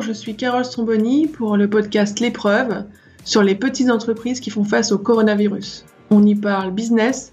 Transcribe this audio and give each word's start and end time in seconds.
Je 0.00 0.12
suis 0.12 0.36
Carole 0.36 0.64
Stromboni 0.64 1.26
pour 1.26 1.56
le 1.56 1.68
podcast 1.68 2.20
L'épreuve 2.20 2.84
sur 3.24 3.42
les 3.42 3.56
petites 3.56 3.90
entreprises 3.90 4.38
qui 4.38 4.50
font 4.50 4.62
face 4.62 4.92
au 4.92 4.98
coronavirus. 4.98 5.84
On 6.10 6.24
y 6.24 6.36
parle 6.36 6.70
business, 6.70 7.32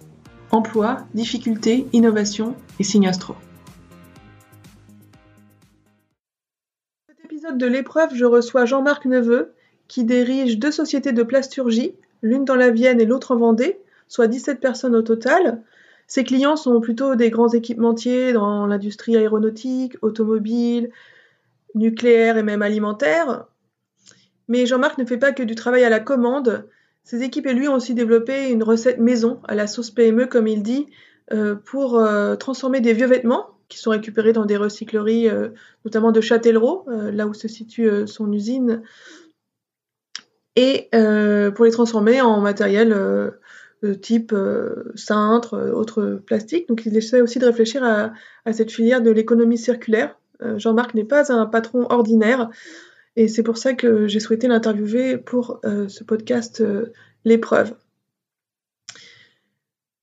emploi, 0.51 1.05
difficultés, 1.13 1.85
innovation 1.93 2.55
et 2.79 2.83
signe 2.83 3.07
astro. 3.07 3.35
Cet 7.07 7.23
épisode 7.23 7.57
de 7.59 7.67
l'épreuve, 7.67 8.15
je 8.15 8.25
reçois 8.25 8.65
Jean-Marc 8.65 9.05
Neveu 9.05 9.53
qui 9.87 10.03
dirige 10.03 10.57
deux 10.57 10.71
sociétés 10.71 11.11
de 11.11 11.23
plasturgie, 11.23 11.93
l'une 12.23 12.45
dans 12.45 12.55
la 12.55 12.71
Vienne 12.71 12.99
et 12.99 13.05
l'autre 13.05 13.31
en 13.31 13.37
Vendée, 13.37 13.77
soit 14.07 14.27
17 14.27 14.59
personnes 14.59 14.95
au 14.95 15.03
total. 15.03 15.61
Ses 16.07 16.23
clients 16.23 16.55
sont 16.55 16.81
plutôt 16.81 17.15
des 17.15 17.29
grands 17.29 17.49
équipementiers 17.49 18.33
dans 18.33 18.65
l'industrie 18.65 19.15
aéronautique, 19.15 19.97
automobile, 20.01 20.89
nucléaire 21.75 22.37
et 22.37 22.43
même 22.43 22.61
alimentaire. 22.61 23.45
Mais 24.47 24.65
Jean-Marc 24.65 24.97
ne 24.97 25.05
fait 25.05 25.17
pas 25.17 25.31
que 25.31 25.43
du 25.43 25.55
travail 25.55 25.83
à 25.83 25.89
la 25.89 25.99
commande. 25.99 26.67
Ses 27.03 27.21
équipes 27.21 27.47
et 27.47 27.53
lui 27.53 27.67
ont 27.67 27.75
aussi 27.75 27.93
développé 27.93 28.49
une 28.49 28.63
recette 28.63 28.99
maison 28.99 29.39
à 29.47 29.55
la 29.55 29.67
sauce 29.67 29.91
PME, 29.91 30.27
comme 30.27 30.47
il 30.47 30.63
dit, 30.63 30.87
euh, 31.33 31.55
pour 31.55 31.99
euh, 31.99 32.35
transformer 32.35 32.81
des 32.81 32.93
vieux 32.93 33.07
vêtements 33.07 33.49
qui 33.67 33.79
sont 33.79 33.89
récupérés 33.89 34.33
dans 34.33 34.45
des 34.45 34.57
recycleries, 34.57 35.27
euh, 35.27 35.49
notamment 35.83 36.11
de 36.11 36.21
Châtellerault, 36.21 36.85
là 36.87 37.25
où 37.25 37.33
se 37.33 37.47
situe 37.47 37.89
son 38.07 38.31
usine, 38.31 38.83
et 40.55 40.89
pour 41.55 41.65
les 41.65 41.71
transformer 41.71 42.21
en 42.21 42.39
matériel 42.39 42.95
type 44.01 44.33
cintre, 44.95 45.71
autres 45.73 46.21
plastiques. 46.25 46.69
Donc 46.69 46.85
il 46.85 46.95
essaie 46.95 47.21
aussi 47.21 47.39
de 47.39 47.45
réfléchir 47.45 47.83
à 47.83 48.53
cette 48.53 48.71
filière 48.71 49.01
de 49.01 49.11
l'économie 49.11 49.57
circulaire 49.57 50.15
Jean-Marc 50.57 50.93
n'est 50.93 51.05
pas 51.05 51.31
un 51.31 51.45
patron 51.45 51.87
ordinaire 51.89 52.49
et 53.15 53.27
c'est 53.27 53.43
pour 53.43 53.57
ça 53.57 53.73
que 53.73 54.07
j'ai 54.07 54.19
souhaité 54.19 54.47
l'interviewer 54.47 55.17
pour 55.17 55.59
euh, 55.65 55.87
ce 55.87 56.03
podcast 56.03 56.61
euh, 56.61 56.91
L'épreuve. 57.23 57.75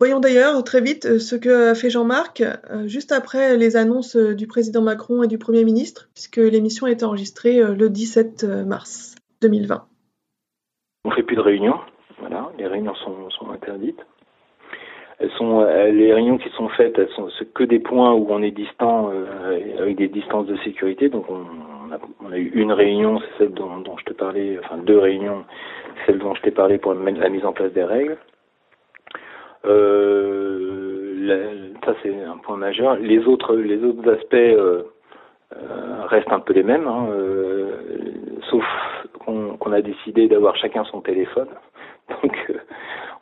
Voyons 0.00 0.18
d'ailleurs 0.18 0.64
très 0.64 0.80
vite 0.80 1.18
ce 1.18 1.36
que 1.36 1.74
fait 1.74 1.88
Jean-Marc 1.88 2.42
juste 2.86 3.12
après 3.12 3.56
les 3.56 3.76
annonces 3.76 4.16
du 4.16 4.48
président 4.48 4.82
Macron 4.82 5.22
et 5.22 5.28
du 5.28 5.38
Premier 5.38 5.62
ministre, 5.62 6.08
puisque 6.12 6.38
l'émission 6.38 6.88
été 6.88 7.04
enregistrée 7.04 7.62
le 7.62 7.88
17 7.88 8.42
mars 8.66 9.14
2020. 9.42 9.86
On 11.04 11.10
ne 11.10 11.14
fait 11.14 11.22
plus 11.22 11.36
de 11.36 11.40
réunions, 11.40 11.78
voilà, 12.18 12.50
les 12.58 12.66
réunions 12.66 12.96
sont 12.96 13.50
interdites 13.52 14.00
elles 15.22 15.30
sont 15.38 15.60
euh, 15.60 15.92
les 15.92 16.12
réunions 16.12 16.36
qui 16.36 16.48
sont 16.50 16.68
faites, 16.70 16.98
elles 16.98 17.08
sont 17.10 17.28
que 17.54 17.62
des 17.62 17.78
points 17.78 18.12
où 18.12 18.26
on 18.30 18.42
est 18.42 18.50
distant 18.50 19.10
euh, 19.14 19.80
avec 19.80 19.96
des 19.96 20.08
distances 20.08 20.46
de 20.46 20.56
sécurité. 20.58 21.08
Donc 21.08 21.26
on, 21.30 22.32
a, 22.32 22.36
eu 22.36 22.50
une 22.54 22.72
réunion, 22.72 23.20
c'est 23.20 23.44
celle 23.44 23.54
dont, 23.54 23.96
je 23.98 24.04
te 24.04 24.12
parlais, 24.12 24.58
enfin 24.58 24.78
deux 24.78 24.98
réunions, 24.98 25.44
celle 26.06 26.18
dont 26.18 26.34
je 26.34 26.42
t'ai 26.42 26.50
parlé 26.50 26.78
pour 26.78 26.94
la 26.94 27.28
mise 27.28 27.44
en 27.44 27.52
place 27.52 27.72
des 27.72 27.84
règles. 27.84 28.16
Euh, 29.64 31.70
ça 31.84 31.94
c'est 32.02 32.24
un 32.24 32.38
point 32.38 32.56
majeur. 32.56 32.96
Les 32.96 33.24
autres, 33.28 33.54
les 33.54 33.82
autres 33.84 34.10
aspects 34.10 34.58
restent 36.08 36.32
un 36.32 36.40
peu 36.40 36.52
les 36.52 36.64
mêmes, 36.64 36.88
hein, 36.88 37.06
sauf 38.50 38.64
qu'on 39.24 39.72
a 39.72 39.82
décidé 39.82 40.26
d'avoir 40.26 40.56
chacun 40.56 40.82
son 40.84 41.00
téléphone. 41.00 41.48
Donc 42.22 42.52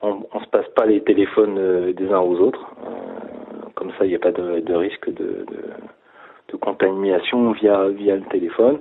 on, 0.03 0.27
on 0.33 0.41
se 0.41 0.49
passe 0.49 0.69
pas 0.75 0.87
les 0.87 1.03
téléphones 1.03 1.59
euh, 1.59 1.93
des 1.93 2.09
uns 2.09 2.21
aux 2.21 2.39
autres. 2.39 2.75
Euh, 2.85 3.69
comme 3.75 3.91
ça, 3.99 4.05
il 4.05 4.09
n'y 4.09 4.15
a 4.15 4.19
pas 4.19 4.33
de, 4.33 4.75
risque 4.75 5.11
de, 5.13 5.45
contamination 6.61 7.53
via, 7.53 7.89
via 7.89 8.17
le 8.17 8.25
téléphone. 8.31 8.81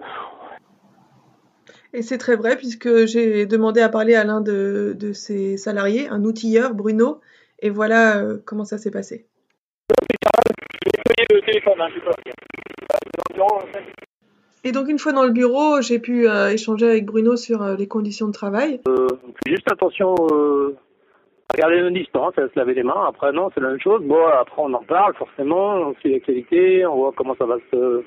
Et 1.94 2.02
c'est 2.02 2.18
très 2.18 2.36
vrai 2.36 2.56
puisque 2.58 3.06
j'ai 3.06 3.46
demandé 3.46 3.82
à 3.82 3.90
parler 3.90 4.16
à 4.16 4.24
l'un 4.24 4.42
de, 4.42 4.96
de 5.00 5.14
ses 5.14 5.58
salariés, 5.58 6.08
un 6.10 6.24
outilleur, 6.24 6.74
Bruno, 6.74 7.22
et 7.60 7.70
voilà 7.70 8.18
euh, 8.18 8.38
comment 8.46 8.66
ça 8.66 8.78
s'est 8.78 8.92
passé. 8.92 9.26
Et 14.64 14.72
donc 14.72 14.90
une 14.90 15.00
fois 15.00 15.14
dans 15.14 15.24
le 15.24 15.32
bureau, 15.32 15.82
j'ai 15.82 16.00
pu 16.00 16.28
échanger 16.28 16.88
avec 16.88 17.06
Bruno 17.06 17.38
sur 17.38 17.64
les 17.64 17.88
conditions 17.88 18.28
de 18.28 18.34
travail. 18.34 18.82
juste 19.46 19.72
attention 19.72 20.16
Regarder 21.52 21.82
nos 21.82 21.90
distances, 21.90 22.38
à 22.38 22.48
se 22.48 22.60
laver 22.60 22.76
les 22.76 22.84
mains. 22.84 23.06
Après, 23.08 23.32
non, 23.32 23.50
c'est 23.54 23.62
la 23.62 23.70
même 23.70 23.80
chose. 23.80 24.04
Bon, 24.04 24.24
après, 24.28 24.62
on 24.62 24.74
en 24.74 24.84
parle, 24.84 25.16
forcément. 25.16 25.74
On 25.74 25.96
suit 25.96 26.12
l'actualité, 26.12 26.86
on 26.86 26.96
voit 26.96 27.14
comment 27.16 27.36
ça 27.36 27.46
va 27.46 27.58
se, 27.72 28.04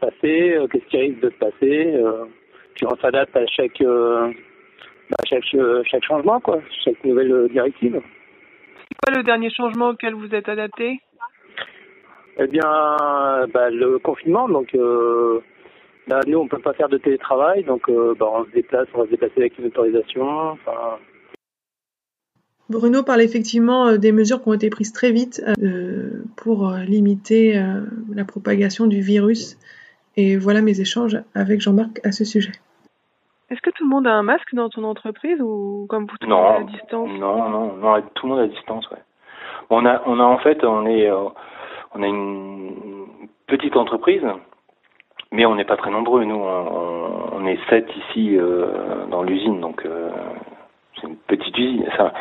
passer, 0.00 0.54
euh, 0.56 0.66
qu'est-ce 0.68 0.86
qui 0.86 0.96
risque 0.96 1.20
de 1.20 1.30
se 1.30 1.36
passer. 1.36 1.94
Euh, 1.94 2.24
puis 2.74 2.86
on 2.86 2.96
s'adapte 2.96 3.36
à 3.36 3.46
chaque, 3.46 3.80
euh, 3.80 4.30
à 5.18 5.26
chaque, 5.28 5.44
chaque 5.90 6.04
changement, 6.04 6.40
quoi, 6.40 6.60
chaque 6.84 7.02
nouvelle 7.04 7.48
directive. 7.48 8.00
C'est 8.00 8.96
quoi 9.04 9.16
le 9.16 9.24
dernier 9.24 9.50
changement 9.50 9.90
auquel 9.90 10.14
vous 10.14 10.32
êtes 10.34 10.48
adapté? 10.48 11.00
Eh 12.38 12.46
bien, 12.46 12.60
bah, 13.52 13.70
le 13.70 13.98
confinement. 13.98 14.48
Donc, 14.48 14.72
là, 14.72 16.20
nous, 16.26 16.38
on 16.38 16.48
peut 16.48 16.58
pas 16.58 16.74
faire 16.74 16.88
de 16.88 16.98
télétravail, 16.98 17.64
donc 17.64 17.90
bah, 17.90 18.26
on 18.32 18.44
se 18.44 18.50
déplace, 18.50 18.86
on 18.94 18.98
va 18.98 19.04
se 19.06 19.10
déplacer 19.10 19.40
avec 19.40 19.58
une 19.58 19.66
autorisation. 19.66 20.50
Enfin, 20.50 20.98
Bruno 22.68 23.04
parle 23.04 23.22
effectivement 23.22 23.86
euh, 23.86 23.96
des 23.96 24.12
mesures 24.12 24.42
qui 24.42 24.48
ont 24.48 24.52
été 24.52 24.70
prises 24.70 24.92
très 24.92 25.12
vite 25.12 25.42
euh, 25.62 26.24
pour 26.36 26.68
euh, 26.68 26.80
limiter 26.80 27.60
la 28.12 28.24
propagation 28.24 28.86
du 28.86 29.00
virus. 29.00 29.56
Et 30.16 30.36
voilà 30.36 30.62
mes 30.62 30.80
échanges 30.80 31.18
avec 31.34 31.60
Jean-Marc 31.60 32.00
à 32.04 32.10
ce 32.10 32.24
sujet. 32.24 32.52
Est-ce 33.50 33.60
que 33.60 33.70
tout 33.70 33.84
le 33.84 33.90
monde 33.90 34.06
a 34.06 34.12
un 34.12 34.22
masque 34.22 34.54
dans 34.54 34.68
ton 34.68 34.82
entreprise 34.82 35.40
ou 35.40 35.86
comme 35.88 36.06
vous 36.06 36.16
tout 36.18 36.26
non, 36.26 36.46
à 36.46 36.62
distance? 36.64 37.08
Non, 37.20 37.48
non, 37.48 37.76
non, 37.76 38.02
tout 38.14 38.26
le 38.26 38.32
monde 38.32 38.42
à 38.42 38.48
distance, 38.48 38.90
ouais. 38.90 38.98
On 39.70 39.84
a, 39.84 40.02
on 40.06 40.18
a 40.18 40.24
en 40.24 40.38
fait, 40.38 40.64
on 40.64 40.86
est, 40.86 41.10
on 41.10 42.02
a 42.02 42.06
une 42.06 43.06
petite 43.46 43.76
entreprise, 43.76 44.22
mais 45.30 45.44
on 45.44 45.54
n'est 45.54 45.64
pas 45.64 45.76
très 45.76 45.90
nombreux. 45.90 46.24
Nous, 46.24 46.34
on, 46.34 47.46
est 47.46 47.58
sept 47.68 47.88
ici 47.96 48.36
dans 49.10 49.22
l'usine, 49.22 49.60
donc 49.60 49.86
c'est 50.96 51.06
une 51.06 51.16
petite 51.16 51.56
usine. 51.56 51.84
Ça, 51.96 52.12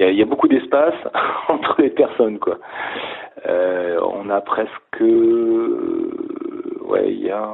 il 0.00 0.14
y, 0.14 0.22
a 0.22 0.26
beaucoup 0.26 0.48
d'espace 0.48 0.94
entre 1.48 1.82
les 1.82 1.90
personnes, 1.90 2.38
quoi. 2.38 2.58
Euh, 3.46 4.00
on 4.02 4.30
a 4.30 4.40
presque, 4.40 5.00
ouais, 5.00 7.12
il 7.12 7.20
y 7.20 7.30
a 7.30 7.46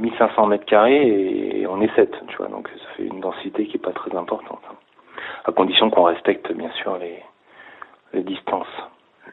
1500 0.00 0.46
mètres 0.46 0.64
carrés 0.64 1.60
et 1.60 1.66
on 1.66 1.80
est 1.80 1.92
7, 1.94 2.14
tu 2.28 2.36
vois, 2.36 2.48
donc 2.48 2.68
ça 2.68 2.88
fait 2.96 3.04
une 3.04 3.20
densité 3.20 3.66
qui 3.66 3.76
est 3.76 3.80
pas 3.80 3.92
très 3.92 4.14
importante, 4.16 4.60
hein. 4.70 4.74
à 5.44 5.52
condition 5.52 5.90
qu'on 5.90 6.04
respecte 6.04 6.52
bien 6.52 6.70
sûr 6.72 6.98
les, 6.98 7.22
distances. 8.22 8.66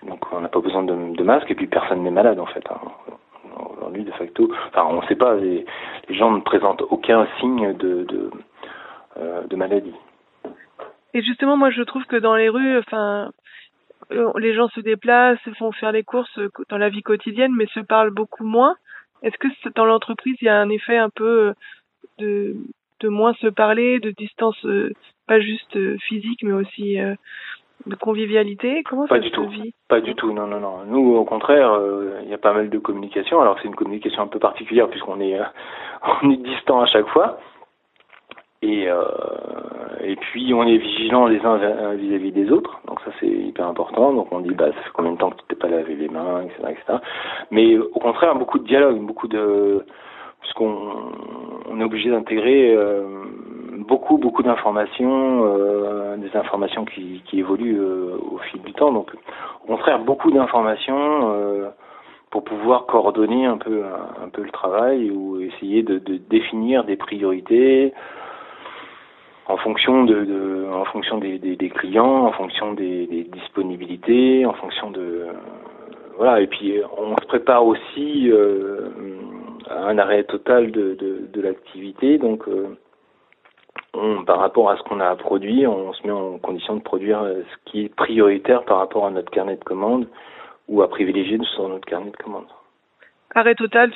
Donc 0.03 0.19
on 0.31 0.39
n'a 0.39 0.47
pas 0.47 0.61
besoin 0.61 0.83
de, 0.83 1.23
masque 1.23 1.51
et 1.51 1.55
puis 1.55 1.67
personne 1.67 2.01
n'est 2.03 2.11
malade 2.11 2.39
en 2.39 2.45
fait. 2.45 2.63
Hein. 2.71 2.79
Aujourd'hui, 3.75 4.05
de 4.05 4.11
facto, 4.11 4.49
enfin 4.67 4.85
on 4.89 5.01
ne 5.01 5.07
sait 5.07 5.16
pas, 5.16 5.35
les, 5.35 5.66
gens 6.09 6.31
ne 6.31 6.39
présentent 6.39 6.83
aucun 6.89 7.27
signe 7.39 7.73
de, 7.73 8.03
de, 8.03 8.31
euh, 9.17 9.41
de 9.47 9.55
maladie. 9.57 9.93
Et 11.14 11.22
justement, 11.22 11.58
moi, 11.58 11.72
je 11.72 11.81
trouve 11.81 12.06
que 12.06 12.16
dans 12.16 12.36
les 12.36 12.50
rues, 12.50 12.78
enfin, 12.78 13.31
euh, 14.12 14.31
les 14.38 14.53
gens 14.53 14.70
se 14.70 14.80
déplacent, 14.80 15.40
font 15.58 15.72
faire 15.72 15.92
les 15.92 16.03
courses 16.03 16.38
euh, 16.40 16.50
dans 16.70 16.78
la 16.78 16.90
vie 16.90 17.03
quotidienne, 17.03 17.53
mais 17.56 17.68
se 17.68 17.80
parlent 17.80 18.12
beaucoup 18.12 18.44
moins. 18.44 18.75
Est-ce 19.22 19.38
que 19.38 19.47
dans 19.75 19.86
l'entreprise, 19.86 20.36
il 20.42 20.46
y 20.46 20.50
a 20.50 20.59
un 20.59 20.70
effet 20.70 20.97
un 20.97 21.09
peu 21.09 21.25
euh, 21.25 21.53
de, 22.18 22.56
de 23.02 23.09
moins 23.09 23.34
se 23.36 23.47
parler, 23.47 24.00
de 24.00 24.12
distance, 24.12 24.66
pas 25.28 25.40
juste 25.40 25.78
physique, 26.08 26.42
mais 26.44 26.53
aussi 26.53 26.97
de 27.86 27.96
convivialité? 27.96 28.84
Comment 28.84 29.08
pas 29.08 29.16
ça 29.16 29.22
du 29.22 29.30
se 29.30 29.34
tout. 29.34 29.47
vit? 29.47 29.74
Pas 29.88 30.02
du 30.02 30.16
tout, 30.16 30.32
non, 30.34 30.47
non, 30.47 30.59
non. 30.59 30.85
Nous, 30.85 31.16
au 31.16 31.26
contraire, 31.26 31.79
il 32.23 32.29
y 32.29 32.34
a 32.34 32.38
pas 32.38 32.53
mal 32.53 32.70
de 32.70 32.78
communication. 32.78 33.41
Alors, 33.41 33.58
c'est 33.62 33.67
une 33.67 33.76
communication 33.76 34.23
un 34.23 34.28
peu 34.28 34.40
particulière 34.40 34.90
puisqu'on 34.90 35.20
est, 35.20 35.40
on 36.23 36.32
est 36.32 36.38
distant 36.38 36.82
à 36.82 36.85
chaque 36.88 37.08
fois. 37.08 37.40
Et, 38.61 38.90
euh, 38.90 39.03
et 40.02 40.16
puis 40.17 40.53
on 40.53 40.64
est 40.64 40.78
vigilant 40.78 41.28
les 41.28 41.40
uns 41.46 41.58
vis-à-vis 41.96 42.32
des 42.34 42.52
autres, 42.52 42.82
donc 42.88 43.00
ça 43.06 43.11
c'est 43.20 43.28
hyper 43.28 43.67
important. 43.67 44.14
Donc 44.14 44.28
on 44.32 44.41
dit 44.41 44.53
bah 44.53 44.67
ça 44.67 44.82
fait 44.82 44.90
combien 44.94 45.14
de 45.14 45.17
temps 45.17 45.29
que 45.29 45.38
tu 45.38 45.44
t'es 45.50 45.56
pas 45.56 45.70
lavé 45.70 45.96
les 45.96 46.09
mains, 46.09 46.41
etc., 46.41 46.59
etc. 46.72 46.97
Mais 47.52 47.78
au 47.78 48.00
contraire 48.00 48.35
beaucoup 48.35 48.59
de 48.59 48.66
dialogue, 48.66 49.00
beaucoup 49.00 49.29
de 49.29 49.85
puisqu'on 50.41 50.76
on 51.70 51.79
est 51.79 51.84
obligé 51.84 52.09
d'intégrer 52.09 52.76
euh, 52.76 53.03
beaucoup 53.88 54.17
beaucoup 54.17 54.44
d'informations, 54.44 55.46
euh, 55.46 56.17
des 56.17 56.35
informations 56.35 56.84
qui, 56.84 57.22
qui 57.26 57.40
évoluent 57.40 57.79
euh, 57.79 58.17
au 58.32 58.40
fil 58.40 58.62
du 58.62 58.73
temps. 58.73 58.91
Donc 58.91 59.14
au 59.64 59.67
contraire 59.67 60.00
beaucoup 60.00 60.32
d'informations 60.32 61.32
euh, 61.32 61.70
pour 62.29 62.44
pouvoir 62.44 62.88
coordonner 62.88 63.46
un 63.46 63.58
peu 63.58 63.84
un, 64.22 64.28
peu 64.29 64.44
le 64.44 64.52
travail 64.52 65.12
ou 65.12 65.40
essayer 65.40 65.82
de, 65.82 65.97
de 65.97 66.17
définir 66.17 66.84
des 66.84 66.97
priorités 66.97 67.94
en 69.49 69.57
fonction 69.57 70.05
de, 70.05 70.67
en 70.72 70.85
fonction 70.85 71.17
des, 71.17 71.57
clients, 71.75 72.25
en 72.28 72.31
fonction 72.31 72.73
des, 72.73 73.28
disponibilités, 73.34 74.46
en 74.46 74.53
fonction 74.53 74.91
de 74.91 75.25
voilà. 76.17 76.40
Et 76.40 76.47
puis 76.47 76.79
on 76.97 77.16
se 77.17 77.25
prépare 77.25 77.66
aussi 77.66 78.31
euh, 78.31 78.90
un 79.69 79.97
arrêt 79.97 80.23
total 80.23 80.72
de, 80.72 80.96
de, 81.34 81.41
l'activité. 81.41 82.17
Donc, 82.17 82.43
on, 83.96 84.23
par 84.23 84.40
rapport 84.40 84.69
à 84.69 84.78
ce 84.78 84.84
qu'on 84.84 84.99
a 84.99 85.07
à 85.07 85.16
produire, 85.16 85.72
on 85.72 85.93
se 85.93 86.05
met 86.05 86.13
en 86.13 86.37
condition 86.37 86.75
de 86.75 86.81
produire 86.81 87.22
ce 87.23 87.72
qui 87.72 87.85
est 87.85 87.95
prioritaire 87.95 88.63
par 88.66 88.78
rapport 88.78 89.07
à 89.07 89.11
notre 89.11 89.31
carnet 89.31 89.55
de 89.55 89.63
commandes 89.63 90.07
ou 90.67 90.84
à 90.84 90.90
privilégier 90.90 91.40
sur 91.55 91.67
notre 91.67 91.85
carnet 91.85 92.11
de 92.11 92.17
commandes. 92.17 92.52
Arrêt 93.34 93.55
total, 93.55 93.91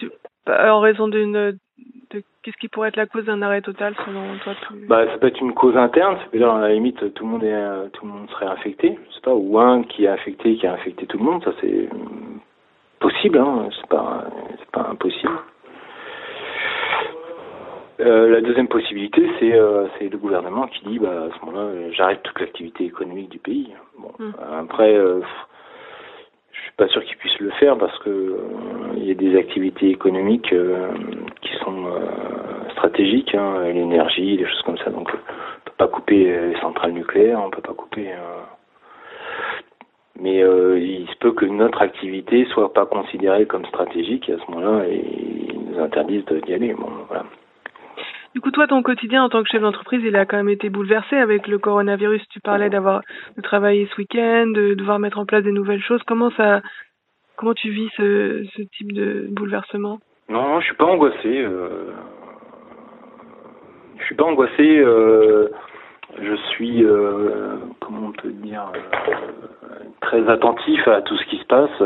en 0.48 0.80
raison 0.80 1.08
d'une 1.08 1.58
qu'est-ce 2.44 2.58
qui 2.58 2.68
pourrait 2.68 2.90
être 2.90 2.98
la 2.98 3.06
cause 3.06 3.26
d'un 3.26 3.42
arrêt 3.42 3.62
total 3.62 3.96
selon 4.06 4.38
toi 4.44 4.54
Bah 4.88 5.06
ça 5.08 5.18
peut 5.18 5.28
être 5.28 5.40
une 5.42 5.54
cause 5.54 5.78
interne, 5.78 6.18
c'est-à-dire 6.20 6.52
à 6.52 6.62
la 6.62 6.74
limite 6.74 7.14
tout 7.14 7.26
le 7.26 7.32
monde 7.32 7.44
est 7.44 7.90
tout 7.94 8.06
le 8.06 8.12
monde 8.12 8.30
serait 8.32 8.46
infecté, 8.46 9.00
je 9.10 9.16
sais 9.16 9.22
pas, 9.22 9.34
ou 9.34 9.58
un 9.60 9.84
qui 9.84 10.06
est 10.06 10.10
infecté 10.10 10.56
qui 10.56 10.68
a 10.68 10.74
infecté 10.74 11.06
tout 11.06 11.18
le 11.18 11.24
monde, 11.24 11.44
ça 11.44 11.52
c'est 11.62 11.90
possible, 13.00 13.38
hein, 13.38 13.70
c'est 13.80 13.90
pas 13.90 14.26
c'est 14.60 14.72
pas 14.72 14.88
impossible. 14.92 15.40
Euh, 18.00 18.28
la 18.28 18.42
deuxième 18.42 18.68
possibilité, 18.68 19.30
c'est 19.40 19.54
euh, 19.54 19.88
c'est 19.98 20.10
le 20.10 20.18
gouvernement 20.18 20.68
qui 20.68 20.84
dit 20.86 21.00
bah 21.00 21.28
à 21.30 21.40
ce 21.40 21.46
moment-là 21.46 21.92
j'arrête 21.92 22.24
toute 22.24 22.40
l'activité 22.40 22.86
économique 22.86 23.30
du 23.30 23.40
pays. 23.40 23.72
Bon, 24.00 24.12
hum. 24.20 24.34
après 24.60 24.96
euh, 24.96 25.22
pas 26.78 26.88
sûr 26.88 27.04
qu'ils 27.04 27.18
puissent 27.18 27.40
le 27.40 27.52
faire 27.52 27.78
parce 27.78 27.98
que 28.00 28.10
euh, 28.10 28.38
il 28.98 29.06
y 29.06 29.12
a 29.12 29.14
des 29.14 29.38
activités 29.38 29.90
économiques 29.90 30.52
euh, 30.54 30.90
qui 31.42 31.54
sont 31.64 31.86
euh, 31.86 32.70
stratégiques, 32.72 33.36
hein, 33.36 33.70
l'énergie, 33.74 34.38
des 34.38 34.46
choses 34.46 34.62
comme 34.64 34.78
ça. 34.78 34.90
Donc, 34.90 35.10
on 35.10 35.66
peut 35.66 35.78
pas 35.78 35.88
couper 35.88 36.26
les 36.26 36.60
centrales 36.62 36.94
nucléaires, 36.94 37.42
on 37.44 37.50
peut 37.50 37.62
pas 37.62 37.74
couper. 37.74 38.10
mais 40.20 40.40
il 40.40 41.08
se 41.08 41.16
peut 41.18 41.32
que 41.32 41.46
notre 41.46 41.82
activité 41.82 42.46
soit 42.46 42.74
pas 42.74 42.86
considérée 42.86 43.46
comme 43.46 43.66
stratégique 43.66 44.30
et 44.30 44.34
à 44.34 44.38
ce 44.38 44.52
moment-là, 44.52 44.86
ils 44.88 45.60
nous 45.70 45.80
interdisent 45.80 46.26
d'y 46.26 46.54
aller. 46.54 46.74
Bon, 46.74 46.90
voilà. 47.08 47.26
Du 48.34 48.42
coup, 48.42 48.50
toi, 48.50 48.66
ton 48.66 48.82
quotidien 48.82 49.24
en 49.24 49.30
tant 49.30 49.44
que 49.44 49.50
chef 49.50 49.62
d'entreprise, 49.62 50.02
il 50.04 50.16
a 50.16 50.26
quand 50.26 50.38
même 50.38 50.50
été 50.50 50.70
bouleversé 50.70 51.16
avec 51.18 51.48
le 51.48 51.60
coronavirus. 51.60 52.28
Tu 52.30 52.40
parlais 52.40 52.70
d'avoir 52.70 53.02
de 53.38 53.42
travailler 53.42 53.88
ce 53.92 53.98
week-end, 53.98 54.48
de 54.48 54.74
devoir 54.74 54.98
mettre 54.98 55.20
en 55.20 55.26
place 55.26 55.44
des 55.44 55.52
nouvelles 55.52 55.84
choses. 55.84 56.02
Comment 56.08 56.32
ça, 56.32 56.62
comment 57.36 57.54
tu 57.54 57.70
vis 57.70 57.90
ce, 57.96 58.44
ce 58.56 58.64
type 58.76 58.92
de 58.92 59.28
bouleversement? 59.30 60.00
Non, 60.30 60.60
je 60.62 60.66
suis 60.66 60.76
pas 60.76 60.86
angoissé. 60.86 61.42
Euh... 61.44 61.92
Je 64.00 64.04
suis 64.06 64.16
pas 64.16 64.24
angoissé. 64.24 64.80
Euh... 64.80 65.50
Je 66.20 66.36
suis, 66.52 66.84
euh... 66.84 67.58
comment 67.82 68.08
on 68.08 68.12
peut 68.14 68.32
dire, 68.32 68.72
euh, 68.72 69.68
très 70.02 70.28
attentif 70.28 70.88
à 70.88 71.02
tout 71.04 71.18
ce 71.18 71.26
qui 71.26 71.38
se 71.38 71.46
passe, 71.46 71.82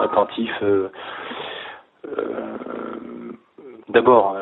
attentif. 0.00 0.52
D'abord, 3.88 4.36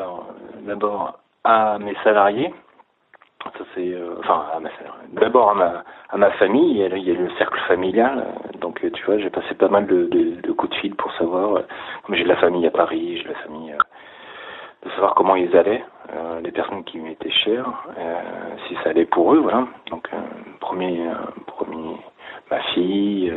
d'abord 0.65 1.19
à 1.43 1.77
mes 1.79 1.95
salariés. 2.03 2.53
Ça 3.43 3.65
c'est, 3.73 3.93
euh, 3.93 4.15
enfin, 4.19 4.45
d'abord 5.13 5.51
à 5.51 5.53
ma, 5.55 5.83
à 6.09 6.17
ma 6.17 6.31
famille. 6.31 6.71
Il 6.71 6.77
y, 6.77 7.11
a, 7.11 7.13
le 7.13 7.29
cercle 7.37 7.59
familial. 7.67 8.23
Donc, 8.59 8.83
euh, 8.83 8.91
tu 8.91 9.03
vois, 9.05 9.17
j'ai 9.17 9.29
passé 9.29 9.55
pas 9.55 9.67
mal 9.67 9.87
de, 9.87 10.51
coups 10.51 10.71
de 10.71 10.79
fil 10.79 10.95
pour 10.95 11.11
savoir. 11.13 11.55
Euh, 11.55 11.61
comme 12.03 12.15
j'ai 12.15 12.23
de 12.23 12.29
la 12.29 12.35
famille 12.35 12.67
à 12.67 12.71
Paris, 12.71 13.17
j'ai 13.17 13.23
de 13.23 13.29
la 13.29 13.39
famille, 13.39 13.73
de 14.85 14.89
savoir 14.91 15.15
comment 15.15 15.35
ils 15.35 15.55
allaient, 15.55 15.83
les 16.43 16.51
personnes 16.51 16.83
qui 16.83 16.97
m'étaient 16.99 17.31
chères, 17.31 17.67
si 18.67 18.75
ça 18.83 18.89
allait 18.89 19.05
pour 19.05 19.33
eux, 19.33 19.37
voilà. 19.37 19.67
Donc, 19.89 20.09
premier, 20.59 21.07
premier, 21.47 21.97
ma 22.49 22.59
fille, 22.73 23.33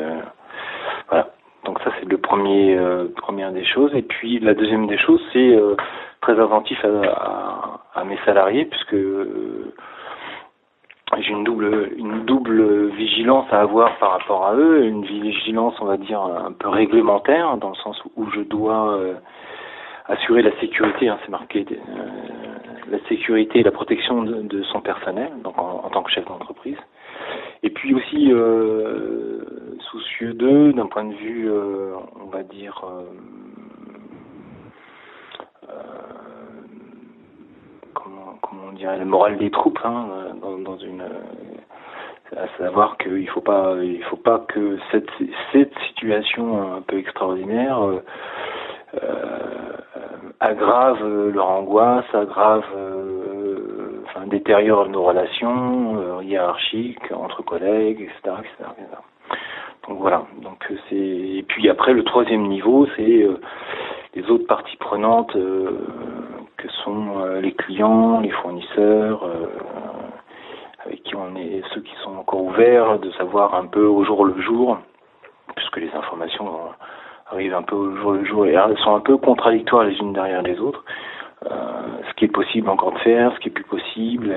voilà. 1.08 1.28
Donc 1.64 1.80
ça 1.80 1.90
c'est 1.98 2.08
le 2.08 2.18
premier, 2.18 2.78
première 3.16 3.52
des 3.52 3.64
choses. 3.64 3.94
Et 3.94 4.02
puis 4.02 4.38
la 4.40 4.54
deuxième 4.54 4.86
des 4.86 4.98
choses, 4.98 5.22
c'est 5.32 5.58
très 6.22 6.40
attentif 6.40 6.82
à, 6.84 6.88
à, 6.88 7.43
mes 8.02 8.18
salariés 8.24 8.64
puisque 8.64 8.94
euh, 8.94 9.72
j'ai 11.18 11.30
une 11.30 11.44
double 11.44 11.92
une 11.96 12.24
double 12.24 12.88
vigilance 12.88 13.46
à 13.52 13.60
avoir 13.60 13.96
par 13.98 14.12
rapport 14.18 14.46
à 14.46 14.54
eux, 14.56 14.84
une 14.84 15.04
vigilance 15.04 15.74
on 15.80 15.84
va 15.84 15.96
dire 15.96 16.20
un 16.20 16.52
peu 16.52 16.68
réglementaire 16.68 17.56
dans 17.58 17.68
le 17.68 17.76
sens 17.76 18.02
où 18.16 18.28
je 18.30 18.40
dois 18.40 18.96
euh, 18.96 19.14
assurer 20.08 20.42
la 20.42 20.58
sécurité, 20.60 21.08
hein, 21.08 21.18
c'est 21.24 21.30
marqué 21.30 21.64
euh, 21.70 21.76
la 22.90 22.98
sécurité 23.08 23.60
et 23.60 23.62
la 23.62 23.70
protection 23.70 24.22
de, 24.22 24.62
son 24.64 24.80
personnel, 24.80 25.30
donc 25.42 25.56
en, 25.56 25.88
tant 25.90 26.02
que 26.02 26.10
chef 26.10 26.26
d'entreprise. 26.26 26.76
Et 27.62 27.70
puis 27.70 27.94
aussi 27.94 28.30
soucieux 29.90 30.34
d'eux 30.34 30.72
d'un 30.74 30.86
point 30.86 31.04
de 31.04 31.14
vue, 31.14 31.50
on 31.50 32.26
va 32.26 32.42
dire 32.42 32.84
comment 38.44 38.68
on 38.70 38.72
dirait 38.72 38.98
la 38.98 39.04
morale 39.04 39.38
des 39.38 39.50
troupes 39.50 39.80
hein, 39.84 40.06
une 40.82 41.02
euh, 41.02 42.36
à 42.36 42.58
savoir 42.58 42.96
qu'il 42.98 43.28
faut 43.28 43.40
pas 43.40 43.76
il 43.82 44.02
faut 44.04 44.16
pas 44.16 44.44
que 44.48 44.78
cette 44.90 45.72
situation 45.88 46.74
un 46.74 46.82
peu 46.82 46.98
extraordinaire 46.98 47.82
euh, 47.82 48.02
euh 49.02 49.38
aggrave 50.40 51.02
leur 51.32 51.48
angoisse 51.48 52.04
aggrave 52.12 52.64
euh, 52.76 54.02
enfin 54.04 54.26
détériore 54.26 54.88
nos 54.88 55.04
relations 55.04 56.20
hiérarchiques 56.22 57.12
entre 57.12 57.42
collègues 57.42 58.00
etc., 58.00 58.36
etc., 58.40 58.70
donc 59.88 59.98
voilà 59.98 60.24
donc 60.42 60.66
c'est 60.88 60.96
et 60.96 61.44
puis 61.46 61.68
après 61.70 61.92
le 61.92 62.04
troisième 62.04 62.48
niveau 62.48 62.86
c'est 62.96 63.26
les 64.14 64.30
autres 64.30 64.46
parties 64.46 64.76
prenantes 64.76 65.36
que 66.64 66.72
sont 66.84 67.20
euh, 67.20 67.40
les 67.42 67.52
clients, 67.52 68.20
les 68.20 68.30
fournisseurs, 68.30 69.22
euh, 69.24 69.46
avec 70.86 71.02
qui 71.02 71.14
on 71.14 71.36
est 71.36 71.62
ceux 71.74 71.82
qui 71.82 71.94
sont 72.02 72.16
encore 72.16 72.42
ouverts, 72.42 72.98
de 73.00 73.10
savoir 73.12 73.54
un 73.54 73.66
peu 73.66 73.84
au 73.84 74.02
jour 74.04 74.24
le 74.24 74.40
jour, 74.40 74.78
puisque 75.56 75.76
les 75.76 75.92
informations 75.92 76.50
arrivent 77.30 77.54
un 77.54 77.62
peu 77.62 77.74
au 77.74 77.96
jour 77.96 78.12
le 78.12 78.24
jour 78.24 78.46
et 78.46 78.52
elles 78.52 78.78
sont 78.78 78.94
un 78.94 79.00
peu 79.00 79.18
contradictoires 79.18 79.84
les 79.84 79.96
unes 79.98 80.14
derrière 80.14 80.42
les 80.42 80.58
autres. 80.58 80.84
Euh, 81.44 81.50
ce 82.08 82.14
qui 82.14 82.24
est 82.24 82.28
possible 82.28 82.70
encore 82.70 82.92
de 82.92 82.98
faire, 83.00 83.34
ce 83.34 83.40
qui 83.40 83.48
est 83.48 83.52
plus 83.52 83.64
possible, 83.64 84.34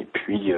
et, 0.00 0.06
puis 0.12 0.52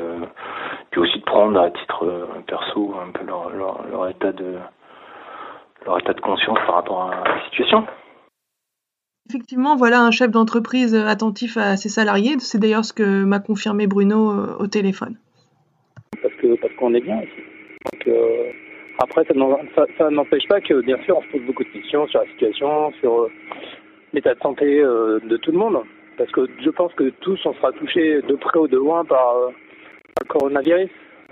puis 0.91 1.01
aussi 1.01 1.19
de 1.19 1.25
prendre 1.25 1.61
à 1.61 1.71
titre 1.71 2.29
perso 2.47 2.95
un 3.07 3.11
peu 3.13 3.27
leur, 3.27 3.51
leur, 3.51 3.85
leur 3.91 4.09
état 4.09 4.33
de 4.33 4.57
leur 5.85 5.99
état 5.99 6.15
de 6.15 6.21
conscience 6.21 6.59
par 6.67 6.77
rapport 6.77 7.11
à 7.11 7.29
la 7.29 7.45
situation. 7.45 7.87
Effectivement, 9.31 9.77
voilà 9.77 10.01
un 10.01 10.11
chef 10.11 10.33
d'entreprise 10.33 10.93
attentif 10.93 11.57
à 11.57 11.77
ses 11.77 11.89
salariés. 11.89 12.35
C'est 12.41 12.59
d'ailleurs 12.59 12.85
ce 12.85 12.93
que 12.93 13.23
m'a 13.23 13.39
confirmé 13.39 13.87
Bruno 13.87 14.33
euh, 14.33 14.57
au 14.59 14.67
téléphone. 14.67 15.19
Parce 16.21 16.75
qu'on 16.75 16.95
est 16.95 17.01
bien 17.01 17.19
ici. 17.23 17.41
Donc, 17.93 18.09
euh, 18.09 18.51
après, 18.99 19.25
ça, 19.25 20.11
n'empêche 20.11 20.49
pas 20.49 20.61
que, 20.61 20.81
bien 20.83 20.99
sûr, 21.05 21.17
on 21.17 21.23
se 21.23 21.29
pose 21.29 21.43
beaucoup 21.43 21.63
de 21.63 21.69
questions 21.69 22.09
sur 22.09 22.21
la 22.21 22.27
situation, 22.27 22.91
sur 22.99 23.21
euh, 23.21 23.31
l'état 24.13 24.35
de 24.35 24.41
santé 24.41 24.83
de 24.83 25.37
tout 25.37 25.53
le 25.53 25.59
monde. 25.59 25.79
Parce 26.19 26.33
que 26.33 26.49
je 26.61 26.71
pense 26.71 26.93
que 26.95 27.11
tous, 27.21 27.39
on 27.45 27.55
sera 27.55 27.71
touchés 27.71 28.23
de 28.23 28.35
près 28.35 28.59
ou 28.59 28.67
de 28.67 28.79
loin 28.79 29.05
par, 29.05 29.53
le 30.21 30.27
coronavirus. 30.27 30.91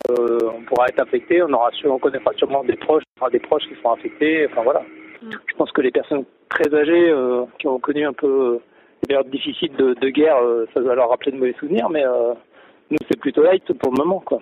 on 0.09 0.63
pourra 0.63 0.87
être 0.87 1.01
infecté, 1.01 1.43
on 1.43 1.53
aura 1.53 1.71
on 1.85 1.99
connaîtra 1.99 2.33
sûrement 2.35 2.63
des 2.63 2.77
proches, 2.77 3.03
des 3.33 3.41
proches 3.41 3.65
qui 3.69 3.75
seront 3.75 3.95
infectés. 3.95 4.47
Enfin 4.47 4.63
voilà. 4.63 4.85
Mm. 5.21 5.31
Je 5.51 5.55
pense 5.57 5.73
que 5.73 5.81
les 5.81 5.91
personnes 5.91 6.25
très 6.49 6.75
âgés 6.75 7.11
euh, 7.11 7.45
qui 7.59 7.67
ont 7.67 7.79
connu 7.79 8.07
un 8.07 8.13
peu 8.13 8.27
euh, 8.27 8.61
des 9.03 9.09
périodes 9.09 9.31
difficiles 9.31 9.75
de, 9.77 10.09
guerre, 10.09 10.39
euh, 10.39 10.67
ça 10.75 10.81
va 10.81 10.95
leur 10.95 11.11
rappeler 11.11 11.33
de 11.33 11.37
mauvais 11.37 11.55
souvenirs, 11.59 11.89
mais 11.91 12.03
nous 12.91 12.99
c'est 13.09 13.19
plutôt 13.19 13.43
light 13.43 13.73
pour 13.75 13.93
le 13.93 13.99
moment, 13.99 14.21
quoi. 14.21 14.41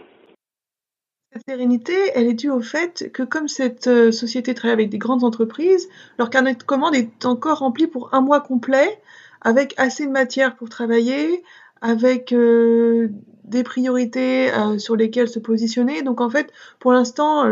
Cette 1.32 1.42
sérénité, 1.48 1.92
elle 2.14 2.28
est 2.28 2.34
due 2.34 2.50
au 2.50 2.60
fait 2.60 3.10
que 3.12 3.22
comme 3.22 3.48
cette 3.48 3.90
société 4.12 4.54
travaille 4.54 4.74
avec 4.74 4.88
des 4.88 4.98
grandes 4.98 5.24
entreprises, 5.24 5.88
leur 6.18 6.30
carnet 6.30 6.54
de 6.54 6.62
commandes 6.62 6.94
est 6.94 7.26
encore 7.26 7.58
rempli 7.58 7.86
pour 7.86 8.14
un 8.14 8.22
mois 8.22 8.40
complet, 8.40 8.98
avec 9.42 9.74
assez 9.76 10.06
de 10.06 10.12
matière 10.12 10.56
pour 10.56 10.70
travailler, 10.70 11.42
avec 11.82 12.32
des 12.32 13.62
priorités 13.64 14.48
sur 14.78 14.96
lesquelles 14.96 15.28
se 15.28 15.40
positionner. 15.40 16.02
Donc 16.02 16.22
en 16.22 16.30
fait, 16.30 16.50
pour 16.78 16.92
l'instant, 16.92 17.44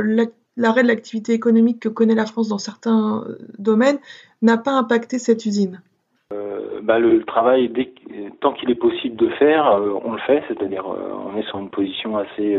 l'arrêt 0.56 0.82
de 0.82 0.88
l'activité 0.88 1.32
économique 1.32 1.80
que 1.80 1.90
connaît 1.90 2.14
la 2.14 2.26
France 2.26 2.48
dans 2.48 2.58
certains 2.58 3.26
domaines 3.58 3.98
n'a 4.44 4.58
pas 4.58 4.72
impacté 4.72 5.18
cette 5.18 5.44
usine 5.46 5.80
euh, 6.32 6.80
bah, 6.82 6.98
le 6.98 7.22
travail, 7.24 7.70
tant 8.40 8.52
qu'il 8.52 8.70
est 8.70 8.74
possible 8.74 9.16
de 9.16 9.28
faire, 9.30 9.66
euh, 9.72 10.00
on 10.04 10.12
le 10.12 10.18
fait, 10.20 10.42
c'est-à-dire 10.48 10.84
euh, 10.86 11.12
on 11.26 11.38
est 11.38 11.46
sur 11.48 11.58
une 11.58 11.68
position 11.68 12.16
assez 12.16 12.58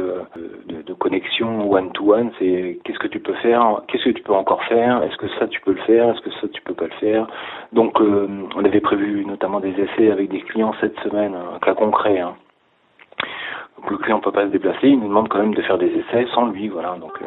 de, 0.68 0.94
connexion 0.94 1.72
one-to-one, 1.72 2.32
c'est 2.40 2.80
qu'est-ce 2.84 3.00
que 3.00 3.08
tu 3.08 3.20
peux 3.20 3.34
faire, 3.36 3.82
qu'est-ce 3.88 4.06
que 4.06 4.12
tu 4.12 4.24
peux 4.24 4.34
encore 4.34 4.64
faire, 4.66 5.04
est-ce 5.04 5.18
que 5.18 5.28
ça 5.40 5.48
tu 5.48 5.60
peux 5.62 5.74
le 5.74 5.82
faire, 5.82 6.10
est-ce 6.10 6.22
que 6.22 6.32
ça 6.42 6.48
tu 6.48 6.62
peux 6.62 6.74
pas 6.74 6.86
le 6.86 7.00
faire? 7.00 7.28
Donc 7.74 8.00
on 8.00 8.66
avait 8.66 8.80
prévu 8.80 9.26
notamment 9.26 9.60
des 9.60 9.72
essais 9.72 10.12
avec 10.12 10.30
des 10.30 10.42
clients 10.42 10.74
cette 10.80 10.98
semaine, 11.02 11.36
un 11.36 11.60
cas 11.60 11.74
concret. 11.74 12.20
Hein. 12.20 12.36
Donc 13.78 13.92
le 13.92 13.98
client 13.98 14.20
peut 14.20 14.32
pas 14.32 14.46
se 14.46 14.52
déplacer, 14.52 14.88
il 14.88 15.00
nous 15.00 15.10
demande 15.10 15.28
quand 15.28 15.40
même 15.40 15.54
de 15.54 15.62
faire 15.62 15.78
des 15.78 15.92
essais 15.92 16.26
sans 16.34 16.48
lui, 16.48 16.70
voilà. 16.70 16.96
Donc 17.00 17.20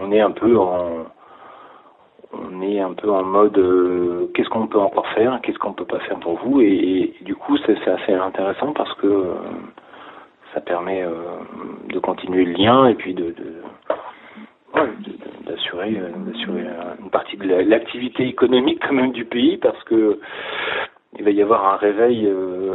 on 0.00 0.12
est 0.12 0.20
un 0.20 0.32
peu 0.32 0.56
en 0.58 1.06
on 2.32 2.62
est 2.62 2.80
un 2.80 2.92
peu 2.92 3.10
en 3.10 3.24
mode 3.24 4.30
qu'est-ce 4.34 4.48
qu'on 4.48 4.66
peut 4.66 4.80
encore 4.80 5.08
faire, 5.08 5.40
qu'est-ce 5.42 5.58
qu'on 5.58 5.72
peut 5.72 5.84
pas 5.84 6.00
faire 6.00 6.18
pour 6.20 6.38
vous, 6.44 6.60
et, 6.60 7.14
du 7.22 7.34
coup 7.34 7.56
c'est 7.58 7.88
assez 7.88 8.12
intéressant 8.12 8.72
parce 8.72 8.92
que 8.94 9.34
ça 10.54 10.60
permet 10.60 11.04
de 11.88 11.98
continuer 11.98 12.44
le 12.44 12.52
lien 12.52 12.86
et 12.86 12.94
puis 12.94 13.14
de, 13.14 13.34
d'assurer 15.46 16.00
d'assurer 16.26 16.66
une 17.00 17.10
partie 17.10 17.36
de 17.36 17.46
l'activité 17.46 18.26
économique 18.26 18.82
quand 18.86 18.94
même 18.94 19.12
du 19.12 19.24
pays 19.24 19.56
parce 19.56 19.82
que 19.84 20.18
il 21.18 21.24
va 21.24 21.30
y 21.30 21.42
avoir 21.42 21.74
un 21.74 21.76
réveil 21.76 22.26
euh, 22.26 22.74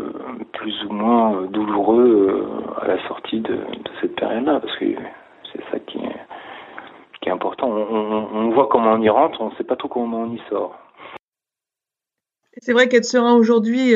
euh, 0.00 0.10
plus 0.52 0.84
ou 0.84 0.92
moins 0.92 1.42
douloureux 1.50 2.28
euh, 2.30 2.82
à 2.82 2.86
la 2.88 3.08
sortie 3.08 3.40
de, 3.40 3.58
cette 4.00 4.16
période-là, 4.16 4.58
parce 4.60 4.76
que 4.78 4.86
c'est 5.52 5.62
ça 5.70 5.78
qui 5.86 5.98
est, 5.98 6.11
qui 7.22 7.28
est 7.28 7.32
important. 7.32 7.68
On, 7.68 8.50
voit 8.50 8.68
comment 8.70 8.92
on 8.92 9.00
y 9.00 9.08
rentre, 9.08 9.40
on 9.40 9.50
ne 9.50 9.54
sait 9.54 9.64
pas 9.64 9.76
trop 9.76 9.88
comment 9.88 10.22
on 10.22 10.32
y 10.32 10.40
sort. 10.50 10.76
C'est 12.58 12.72
vrai 12.72 12.88
qu'être 12.88 13.06
serein 13.06 13.34
aujourd'hui, 13.34 13.92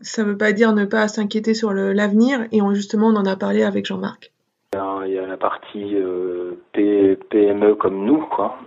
ça 0.00 0.22
ne 0.22 0.28
veut 0.28 0.36
pas 0.36 0.52
dire 0.52 0.72
ne 0.72 0.84
pas 0.84 1.08
s'inquiéter 1.08 1.54
sur 1.54 1.72
l'avenir, 1.72 2.46
et 2.52 2.60
justement 2.74 3.06
on 3.06 3.16
en 3.16 3.24
a 3.24 3.36
parlé 3.36 3.62
avec 3.62 3.86
Jean-Marc. 3.86 4.32
Il 4.74 5.12
y 5.12 5.18
a 5.18 5.26
la 5.26 5.36
partie 5.36 5.96
PME 6.72 7.74
comme 7.76 8.04
nous, 8.04 8.26
quoi, 8.26 8.58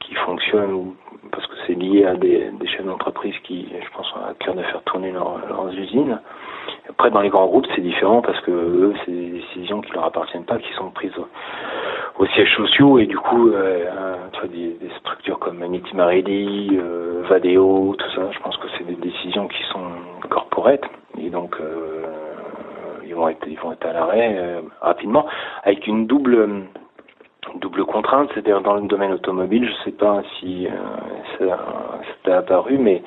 qui 0.00 0.14
fonctionne 0.14 0.92
parce 1.32 1.46
que 1.46 1.54
c'est 1.66 1.74
lié 1.74 2.04
à 2.04 2.14
des, 2.14 2.50
des 2.60 2.66
chefs 2.68 2.84
d'entreprise 2.84 3.34
qui, 3.44 3.66
je 3.68 3.96
pense, 3.96 4.06
ont 4.14 4.24
à 4.24 4.34
cœur 4.34 4.54
de 4.54 4.62
faire 4.62 4.82
tourner 4.82 5.10
leurs 5.10 5.72
usines. 5.72 6.20
Après, 6.88 7.10
dans 7.10 7.20
les 7.20 7.28
grands 7.28 7.46
groupes, 7.46 7.66
c'est 7.74 7.80
différent 7.80 8.22
parce 8.22 8.40
que 8.42 8.50
eux, 8.50 8.94
c'est 9.04 9.12
des 9.12 9.30
décisions 9.30 9.80
qui 9.80 9.92
leur 9.92 10.04
appartiennent 10.04 10.44
pas, 10.44 10.58
qui 10.58 10.72
sont 10.74 10.90
prises 10.90 11.12
au, 12.18 12.26
siège 12.26 12.54
sociaux 12.56 12.98
et 12.98 13.06
du 13.06 13.16
coup, 13.16 13.50
euh, 13.50 13.84
des, 14.48 14.76
structures 14.98 15.38
comme 15.38 15.62
Amity 15.62 15.94
Marelli, 15.96 16.70
euh, 16.72 17.22
Vadeo, 17.28 17.94
tout 17.98 18.10
ça, 18.14 18.30
je 18.30 18.38
pense 18.40 18.56
que 18.56 18.66
c'est 18.76 18.84
des 18.84 18.96
décisions 18.96 19.48
qui 19.48 19.62
sont 19.72 19.84
corporates 20.28 20.84
et 21.18 21.30
donc 21.30 21.56
euh, 21.60 22.02
ils 23.06 23.14
vont 23.14 23.28
être, 23.28 23.46
ils 23.46 23.58
vont 23.58 23.72
être 23.72 23.86
à 23.86 23.92
l'arrêt 23.92 24.36
euh, 24.36 24.60
rapidement 24.80 25.26
avec 25.62 25.86
une 25.86 26.06
double 26.06 26.64
double 27.56 27.84
contrainte, 27.84 28.30
c'est-à-dire 28.32 28.62
dans 28.62 28.74
le 28.74 28.88
domaine 28.88 29.12
automobile, 29.12 29.68
je 29.68 29.84
sais 29.84 29.96
pas 29.96 30.22
si 30.38 30.66
ça, 31.38 32.38
apparu, 32.38 32.78
mais 32.78 33.02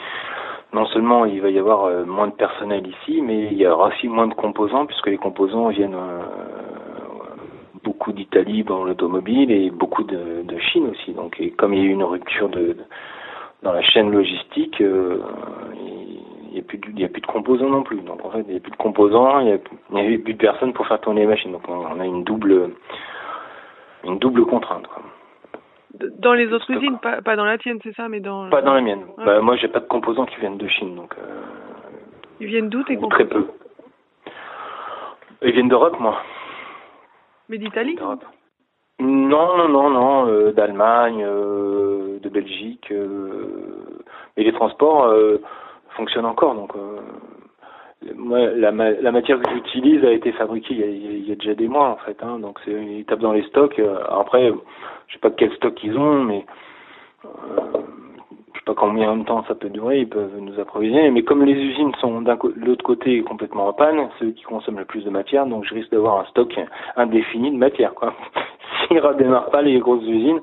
non 0.73 0.85
seulement 0.85 1.25
il 1.25 1.41
va 1.41 1.49
y 1.49 1.57
avoir 1.57 1.89
moins 2.05 2.27
de 2.27 2.33
personnel 2.33 2.85
ici, 2.87 3.21
mais 3.21 3.47
il 3.51 3.57
y 3.57 3.65
aura 3.67 3.87
aussi 3.87 4.07
moins 4.07 4.27
de 4.27 4.35
composants, 4.35 4.85
puisque 4.85 5.07
les 5.07 5.17
composants 5.17 5.69
viennent 5.69 5.97
beaucoup 7.87 8.11
d'Italie 8.11 8.63
dans 8.63 8.83
l'automobile 8.83 9.49
et 9.49 9.71
beaucoup 9.71 10.03
de, 10.03 10.43
Chine 10.59 10.89
aussi. 10.89 11.13
Donc, 11.13 11.39
et 11.39 11.51
comme 11.51 11.73
il 11.73 11.79
y 11.79 11.83
a 11.83 11.85
eu 11.85 11.91
une 11.91 12.03
rupture 12.03 12.49
de, 12.49 12.75
dans 13.63 13.71
la 13.71 13.81
chaîne 13.81 14.11
logistique, 14.11 14.75
il 14.79 16.51
n'y 16.51 16.59
a, 16.59 16.63
plus 16.63 16.77
de, 16.79 17.05
a 17.05 17.07
plus 17.07 17.21
de 17.21 17.27
composants 17.27 17.69
non 17.69 17.83
plus. 17.83 18.01
Donc 18.01 18.25
en 18.25 18.31
fait, 18.31 18.43
il 18.47 18.51
n'y 18.51 18.57
a 18.57 18.59
plus 18.59 18.71
de 18.71 18.77
composants, 18.77 19.39
il 19.39 19.45
n'y 19.45 19.53
a, 19.53 20.19
plus 20.19 20.33
de 20.33 20.37
personnes 20.37 20.73
pour 20.73 20.85
faire 20.87 20.99
tourner 20.99 21.21
les 21.21 21.27
machines. 21.27 21.53
Donc 21.53 21.61
on 21.69 21.99
a 21.99 22.05
une 22.05 22.23
double 22.25 22.71
une 24.03 24.19
double 24.19 24.45
contrainte. 24.45 24.87
Dans 26.19 26.33
les 26.33 26.51
autres 26.51 26.69
usines, 26.69 26.97
pas, 26.99 27.21
pas, 27.21 27.35
dans 27.35 27.45
la 27.45 27.57
tienne, 27.57 27.79
c'est 27.83 27.95
ça, 27.95 28.09
mais 28.09 28.19
dans. 28.19 28.49
Pas 28.49 28.61
dans 28.61 28.73
la 28.73 28.81
mienne. 28.81 29.03
Bah, 29.25 29.39
moi, 29.41 29.55
j'ai 29.55 29.67
pas 29.67 29.79
de 29.79 29.87
composants 29.87 30.25
qui 30.25 30.39
viennent 30.39 30.57
de 30.57 30.67
Chine, 30.67 30.95
donc. 30.95 31.13
Euh, 31.17 31.41
Ils 32.39 32.47
viennent 32.47 32.69
d'où 32.69 32.83
tes 32.83 32.95
composants 32.95 33.15
Très 33.15 33.25
peu. 33.25 33.47
Ils 35.41 35.53
viennent 35.53 35.69
d'Europe, 35.69 35.99
moi. 35.99 36.21
Mais 37.49 37.57
d'Italie 37.57 37.97
Non, 38.99 39.57
non, 39.57 39.69
non, 39.69 39.89
non, 39.89 40.27
euh, 40.27 40.51
d'Allemagne, 40.51 41.23
euh, 41.25 42.19
de 42.19 42.29
Belgique. 42.29 42.91
mais 42.91 44.43
les 44.43 44.53
transports 44.53 45.13
fonctionnent 45.95 46.25
encore, 46.25 46.55
donc 46.55 46.73
la, 48.01 48.71
la, 48.71 49.11
matière 49.11 49.39
que 49.41 49.49
j'utilise 49.51 50.03
a 50.05 50.11
été 50.11 50.31
fabriquée 50.31 50.75
il 50.75 51.27
y, 51.27 51.31
a, 51.31 51.35
déjà 51.35 51.55
des 51.55 51.67
mois 51.67 51.89
en 51.89 51.97
fait, 51.97 52.17
hein, 52.21 52.39
donc 52.39 52.59
c'est 52.63 52.71
une 52.71 52.99
étape 52.99 53.19
dans 53.19 53.33
les 53.33 53.43
stocks. 53.43 53.79
Euh, 53.79 53.99
après, 54.09 54.51
je 55.07 55.13
sais 55.13 55.19
pas 55.19 55.31
quel 55.31 55.51
stock 55.55 55.83
ils 55.83 55.97
ont, 55.97 56.23
mais 56.23 56.45
euh, 57.25 57.29
pas 58.67 58.73
combien 58.75 59.15
de 59.15 59.23
temps 59.23 59.45
ça 59.47 59.55
peut 59.55 59.69
durer. 59.69 59.99
Ils 59.99 60.09
peuvent 60.09 60.37
nous 60.41 60.59
approvisionner, 60.59 61.09
mais 61.09 61.23
comme 61.23 61.43
les 61.45 61.53
usines 61.53 61.95
sont 62.01 62.21
de 62.21 62.65
l'autre 62.65 62.83
côté 62.83 63.21
complètement 63.23 63.67
en 63.67 63.73
panne, 63.73 64.09
ceux 64.19 64.31
qui 64.31 64.43
consomment 64.43 64.79
le 64.79 64.85
plus 64.85 65.05
de 65.05 65.09
matière, 65.09 65.45
donc 65.45 65.63
je 65.63 65.73
risque 65.73 65.89
d'avoir 65.89 66.19
un 66.19 66.25
stock 66.25 66.53
indéfini 66.97 67.49
de 67.51 67.57
matière. 67.57 67.93
Quoi. 67.93 68.13
S'ils 68.87 68.99
redémarrent 68.99 69.51
pas 69.51 69.61
les 69.61 69.79
grosses 69.79 70.03
usines, 70.03 70.41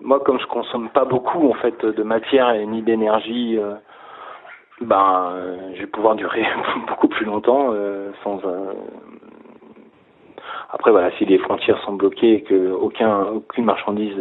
moi 0.00 0.20
comme 0.20 0.40
je 0.40 0.46
consomme 0.46 0.88
pas 0.88 1.04
beaucoup 1.04 1.50
en 1.50 1.54
fait 1.54 1.84
de 1.84 2.02
matière 2.02 2.54
ni 2.66 2.80
d'énergie. 2.80 3.58
Euh, 3.58 3.74
ben, 4.80 5.32
euh, 5.32 5.56
je 5.74 5.80
vais 5.80 5.86
pouvoir 5.88 6.14
durer 6.14 6.46
beaucoup 6.88 7.08
plus 7.08 7.26
longtemps 7.26 7.72
euh, 7.72 8.12
sans. 8.24 8.40
Après, 10.70 10.90
voilà, 10.90 11.10
si 11.18 11.26
les 11.26 11.38
frontières 11.38 11.80
sont 11.82 11.94
bloquées 11.94 12.34
et 12.34 12.42
que 12.42 12.72
aucun, 12.72 13.24
aucune 13.24 13.64
marchandise 13.64 14.16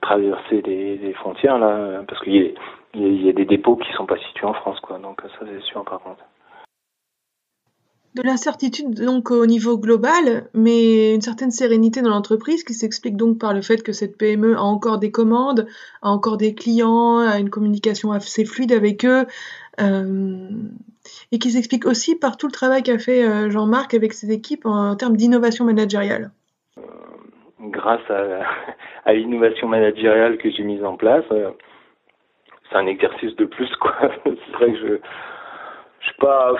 traverser 0.00 0.62
les, 0.62 1.12
frontières 1.14 1.58
là, 1.58 2.02
parce 2.06 2.20
qu'il 2.22 2.34
y, 2.34 2.54
y, 2.94 3.28
a 3.28 3.32
des 3.32 3.44
dépôts 3.44 3.76
qui 3.76 3.90
sont 3.92 4.06
pas 4.06 4.18
situés 4.18 4.46
en 4.46 4.54
France, 4.54 4.80
quoi. 4.80 4.98
Donc 4.98 5.20
ça, 5.22 5.46
c'est 5.46 5.62
sûr, 5.62 5.84
par 5.84 6.00
contre 6.00 6.24
de 8.14 8.22
l'incertitude 8.22 8.94
donc 8.94 9.30
au 9.32 9.44
niveau 9.44 9.76
global, 9.76 10.48
mais 10.54 11.14
une 11.14 11.20
certaine 11.20 11.50
sérénité 11.50 12.00
dans 12.00 12.10
l'entreprise 12.10 12.62
qui 12.62 12.72
s'explique 12.72 13.16
donc 13.16 13.38
par 13.38 13.52
le 13.52 13.60
fait 13.60 13.82
que 13.82 13.92
cette 13.92 14.16
PME 14.16 14.56
a 14.56 14.62
encore 14.62 14.98
des 14.98 15.10
commandes, 15.10 15.66
a 16.00 16.10
encore 16.10 16.36
des 16.36 16.54
clients, 16.54 17.18
a 17.18 17.40
une 17.40 17.50
communication 17.50 18.12
assez 18.12 18.44
fluide 18.44 18.72
avec 18.72 19.04
eux, 19.04 19.26
euh, 19.80 20.48
et 21.32 21.38
qui 21.40 21.50
s'explique 21.50 21.86
aussi 21.86 22.14
par 22.14 22.36
tout 22.36 22.46
le 22.46 22.52
travail 22.52 22.84
qu'a 22.84 22.98
fait 22.98 23.24
euh, 23.24 23.50
Jean-Marc 23.50 23.94
avec 23.94 24.12
ses 24.12 24.30
équipes 24.30 24.64
en, 24.64 24.94
termes 24.94 25.16
d'innovation 25.16 25.64
managériale. 25.64 26.30
Euh, 27.64 27.68
grâce 27.70 28.10
à, 29.04 29.12
l'innovation 29.12 29.68
managériale 29.68 30.38
que 30.38 30.50
j'ai 30.50 30.62
mise 30.62 30.84
en 30.84 30.96
place, 30.96 31.24
c'est 32.70 32.76
un 32.76 32.86
exercice 32.86 33.34
de 33.36 33.44
plus 33.44 33.74
quoi. 33.76 33.94
c'est 34.24 34.52
vrai 34.52 34.72
que 34.72 34.78
je 34.78 34.98
je 36.00 36.10
suis 36.10 36.18
pas 36.18 36.52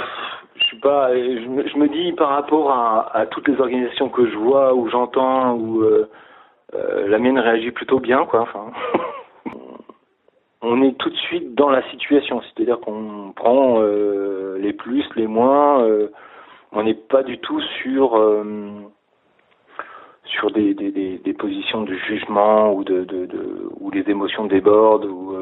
je 0.56 0.64
suis 0.64 0.78
pas 0.78 1.14
je 1.14 1.76
me, 1.76 1.88
dis 1.88 2.12
par 2.12 2.30
rapport 2.30 2.70
à, 2.70 3.26
toutes 3.26 3.48
les 3.48 3.60
organisations 3.60 4.08
que 4.08 4.28
je 4.30 4.36
vois 4.36 4.74
ou 4.74 4.88
j'entends 4.88 5.54
ou 5.54 5.82
euh, 5.82 6.08
euh, 6.74 7.08
la 7.08 7.18
mienne 7.18 7.38
réagit 7.38 7.70
plutôt 7.70 8.00
bien 8.00 8.24
quoi 8.24 8.40
enfin 8.40 8.70
on 10.62 10.82
est 10.82 10.96
tout 10.96 11.10
de 11.10 11.16
suite 11.16 11.54
dans 11.54 11.68
la 11.68 11.82
situation 11.90 12.40
c'est-à-dire 12.42 12.80
qu'on 12.80 13.32
prend 13.36 13.82
euh, 13.82 14.56
les 14.58 14.72
plus 14.72 15.04
les 15.16 15.26
moins 15.26 15.82
euh, 15.82 16.08
on 16.72 16.84
n'est 16.84 16.94
pas 16.94 17.22
du 17.22 17.38
tout 17.38 17.60
sur 17.82 18.16
euh, 18.16 18.44
sur 20.24 20.50
des, 20.50 20.74
des, 20.74 20.90
des, 20.90 21.18
des, 21.18 21.32
positions 21.34 21.82
de 21.82 21.94
jugement 21.94 22.72
ou 22.72 22.84
de, 22.84 23.04
de, 23.04 23.26
de 23.26 23.68
où 23.80 23.90
les 23.90 24.08
émotions 24.08 24.46
débordent 24.46 25.04
ou 25.04 25.34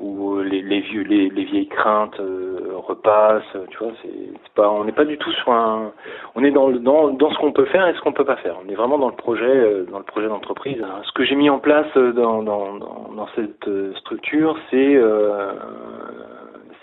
où 0.00 0.40
les, 0.40 0.62
les 0.62 0.80
vieux 0.80 1.02
les, 1.02 1.28
les 1.28 1.44
vieilles 1.44 1.68
craintes 1.68 2.18
euh, 2.20 2.72
repassent 2.76 3.56
tu 3.68 3.78
vois 3.78 3.92
c'est 4.02 4.54
pas 4.54 4.70
on 4.70 4.84
n'est 4.84 4.92
pas 4.92 5.04
du 5.04 5.18
tout 5.18 5.30
sur 5.32 5.52
un 5.52 5.92
on 6.34 6.42
est 6.42 6.50
dans 6.50 6.70
dans 6.70 7.10
dans 7.10 7.30
ce 7.30 7.38
qu'on 7.38 7.52
peut 7.52 7.66
faire 7.66 7.86
et 7.86 7.94
ce 7.94 8.00
qu'on 8.00 8.12
peut 8.12 8.24
pas 8.24 8.36
faire. 8.36 8.56
On 8.64 8.68
est 8.70 8.74
vraiment 8.74 8.98
dans 8.98 9.08
le 9.08 9.16
projet 9.16 9.44
euh, 9.44 9.84
dans 9.90 9.98
le 9.98 10.04
projet 10.04 10.28
d'entreprise. 10.28 10.82
Ce 11.04 11.12
que 11.12 11.24
j'ai 11.24 11.36
mis 11.36 11.50
en 11.50 11.58
place 11.58 11.86
euh, 11.96 12.12
dans 12.12 12.42
dans 12.42 12.74
dans, 12.78 13.10
dans 13.14 13.28
cette 13.36 13.68
structure 13.98 14.56
c'est 14.70 14.96
euh, 14.96 15.52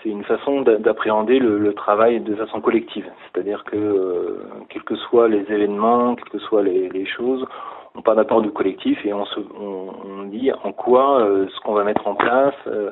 c'est 0.02 0.08
une 0.08 0.24
façon 0.24 0.62
d'appréhender 0.62 1.38
le, 1.38 1.72
travail 1.74 2.20
de 2.20 2.34
façon 2.34 2.60
collective 2.60 3.06
c'est-à-dire 3.24 3.64
que 3.64 4.42
quels 4.68 4.82
que 4.82 4.96
soient 4.96 5.28
les 5.28 5.44
événements 5.50 6.14
quelles 6.14 6.28
que 6.28 6.38
soient 6.38 6.62
les, 6.62 7.06
choses 7.06 7.46
on 7.94 8.02
parle 8.02 8.18
d'apport 8.18 8.42
du 8.42 8.50
collectif 8.50 9.04
et 9.04 9.12
on, 9.12 9.24
se, 9.24 9.40
on, 9.58 10.24
dit 10.24 10.52
en 10.62 10.72
quoi 10.72 11.20
euh, 11.20 11.46
ce 11.48 11.60
qu'on 11.60 11.72
va 11.72 11.84
mettre 11.84 12.06
en 12.06 12.14
place 12.14 12.54
euh, 12.66 12.90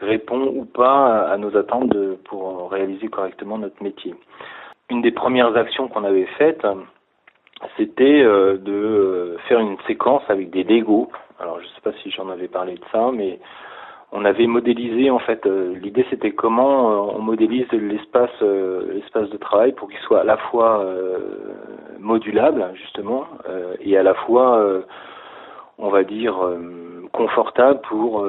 répond 0.00 0.52
ou 0.54 0.64
pas 0.64 1.28
à, 1.30 1.36
nos 1.36 1.56
attentes 1.56 1.94
pour 2.24 2.70
réaliser 2.70 3.08
correctement 3.08 3.58
notre 3.58 3.82
métier. 3.82 4.14
Une 4.90 5.02
des 5.02 5.10
premières 5.10 5.56
actions 5.56 5.88
qu'on 5.88 6.04
avait 6.04 6.26
faites, 6.38 6.66
c'était 7.76 8.22
euh, 8.22 8.56
de 8.58 9.36
faire 9.48 9.60
une 9.60 9.76
séquence 9.86 10.22
avec 10.28 10.50
des 10.50 10.64
Lego. 10.64 11.10
Alors 11.40 11.58
je 11.60 11.64
ne 11.64 11.68
sais 11.70 11.80
pas 11.82 11.92
si 12.02 12.10
j'en 12.10 12.28
avais 12.28 12.48
parlé 12.48 12.74
de 12.74 12.84
ça, 12.92 13.10
mais 13.12 13.38
on 14.10 14.24
avait 14.24 14.46
modélisé 14.46 15.10
en 15.10 15.18
fait 15.18 15.44
l'idée 15.46 16.06
c'était 16.08 16.30
comment 16.30 17.14
on 17.14 17.20
modélise 17.20 17.70
l'espace 17.72 18.40
l'espace 18.40 19.28
de 19.28 19.36
travail 19.36 19.72
pour 19.72 19.88
qu'il 19.88 19.98
soit 20.00 20.20
à 20.20 20.24
la 20.24 20.38
fois 20.38 20.82
modulable 21.98 22.64
justement 22.74 23.26
euh, 23.48 23.74
et 23.80 23.96
à 23.96 24.02
la 24.02 24.14
fois 24.14 24.58
euh, 24.58 24.82
on 25.78 25.90
va 25.90 26.02
dire 26.04 26.42
euh, 26.42 27.06
confortable 27.12 27.80
pour 27.80 28.24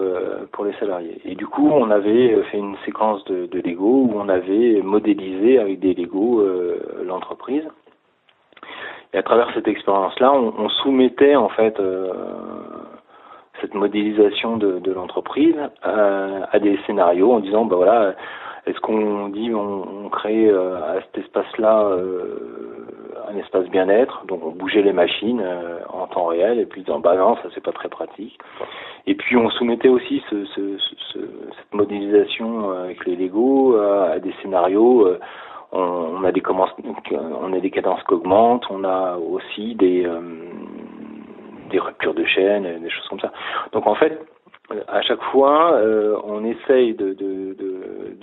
les 0.65 0.73
salariés. 0.79 1.19
Et 1.25 1.35
du 1.35 1.45
coup, 1.45 1.69
on 1.69 1.91
avait 1.91 2.41
fait 2.43 2.57
une 2.57 2.77
séquence 2.85 3.23
de, 3.25 3.61
Lego 3.61 4.07
où 4.09 4.13
on 4.15 4.29
avait 4.29 4.81
modélisé 4.81 5.59
avec 5.59 5.79
des 5.79 5.93
Lego 5.93 6.43
l'entreprise. 7.05 7.67
Et 9.13 9.17
à 9.17 9.23
travers 9.23 9.51
cette 9.53 9.67
expérience-là, 9.67 10.31
on, 10.31 10.69
soumettait 10.69 11.35
en 11.35 11.49
fait 11.49 11.77
cette 13.61 13.73
modélisation 13.73 14.57
de, 14.57 14.91
l'entreprise 14.91 15.55
à, 15.81 16.59
des 16.59 16.77
scénarios 16.85 17.31
en 17.31 17.39
disant, 17.39 17.65
bah 17.65 17.75
voilà, 17.75 18.15
est-ce 18.65 18.79
qu'on 18.79 19.29
dit 19.29 19.53
on, 19.53 20.09
crée 20.09 20.49
à 20.49 20.95
cet 21.01 21.25
espace-là 21.25 21.95
un 23.29 23.37
espace 23.37 23.67
bien-être, 23.69 24.25
donc 24.25 24.43
on 24.43 24.49
bougeait 24.49 24.81
les 24.81 24.93
machines 24.93 25.43
en 25.93 26.07
temps 26.07 26.25
réel, 26.25 26.59
et 26.59 26.65
puis 26.65 26.81
disant, 26.81 26.99
bah 26.99 27.15
non, 27.15 27.35
ça 27.35 27.49
c'est 27.53 27.63
pas 27.63 27.71
très 27.71 27.89
pratique. 27.89 28.39
Et 29.05 29.15
puis 29.15 29.37
on 29.37 29.49
soumettait 29.51 29.89
aussi 29.89 30.23
ce, 30.29 30.45
ce, 30.45 30.77
ce, 31.13 31.19
cette 31.19 31.73
modélisation 31.73 32.71
avec 32.71 33.05
les 33.05 33.15
Lego 33.15 33.77
à, 33.77 34.19
des 34.19 34.33
scénarios 34.41 35.07
on, 35.71 36.23
a 36.23 36.31
des 36.31 36.41
on 36.49 37.53
a 37.53 37.59
des 37.59 37.69
cadences 37.69 38.03
qui 38.03 38.13
augmentent, 38.13 38.65
on 38.69 38.83
a 38.83 39.17
aussi 39.17 39.75
des 39.75 40.05
euh, 40.05 40.19
des 41.69 41.79
ruptures 41.79 42.13
de 42.13 42.25
chaîne, 42.25 42.63
des 42.81 42.89
choses 42.89 43.07
comme 43.09 43.19
ça. 43.19 43.31
Donc 43.71 43.87
en 43.87 43.95
fait, 43.95 44.19
à 44.87 45.01
chaque 45.01 45.21
fois, 45.31 45.73
euh, 45.73 46.17
on 46.23 46.45
essaye 46.45 46.93
de, 46.93 47.15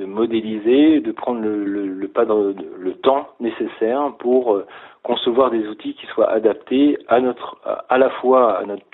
modéliser, 0.05 1.01
de 1.01 1.13
prendre 1.13 1.41
le, 1.43 2.95
temps 3.03 3.29
nécessaire 3.41 4.13
pour 4.19 4.55
euh, 4.55 4.67
concevoir 5.03 5.51
des 5.51 5.67
outils 5.69 5.95
qui 5.95 6.07
soient 6.07 6.31
adaptés 6.31 6.99
à 7.09 7.21
notre, 7.21 7.59
à 7.89 7.99
la 7.99 8.11
fois 8.11 8.59
à 8.59 8.65
notre 8.65 8.85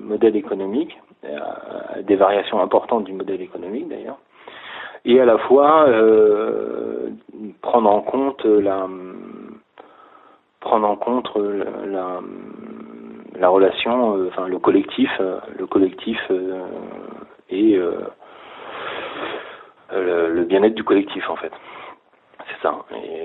modèle 0.00 0.36
économique, 0.36 0.98
à 1.24 2.02
des 2.02 2.16
variations 2.16 2.60
importantes 2.60 3.04
du 3.04 3.12
modèle 3.12 3.42
économique 3.42 3.88
d'ailleurs, 3.88 4.18
et 5.04 5.20
à 5.20 5.24
la 5.24 5.38
fois 5.38 5.86
euh, 5.88 7.10
prendre 7.60 7.90
en 7.90 8.00
compte 8.00 8.44
la 8.44 8.88
prendre 10.60 10.88
en 10.88 10.96
compte 10.96 11.30
la 11.36 12.20
relation, 13.48 14.16
euh, 14.16 14.28
enfin 14.28 14.46
le 14.48 14.58
collectif, 14.58 15.10
euh, 15.20 15.38
le 15.58 15.66
collectif 15.66 16.18
et 17.48 17.78
le, 19.92 20.44
bien-être 20.44 20.74
du 20.74 20.84
collectif 20.84 21.28
en 21.30 21.36
fait. 21.36 21.52
C'est 22.48 22.62
ça. 22.62 22.74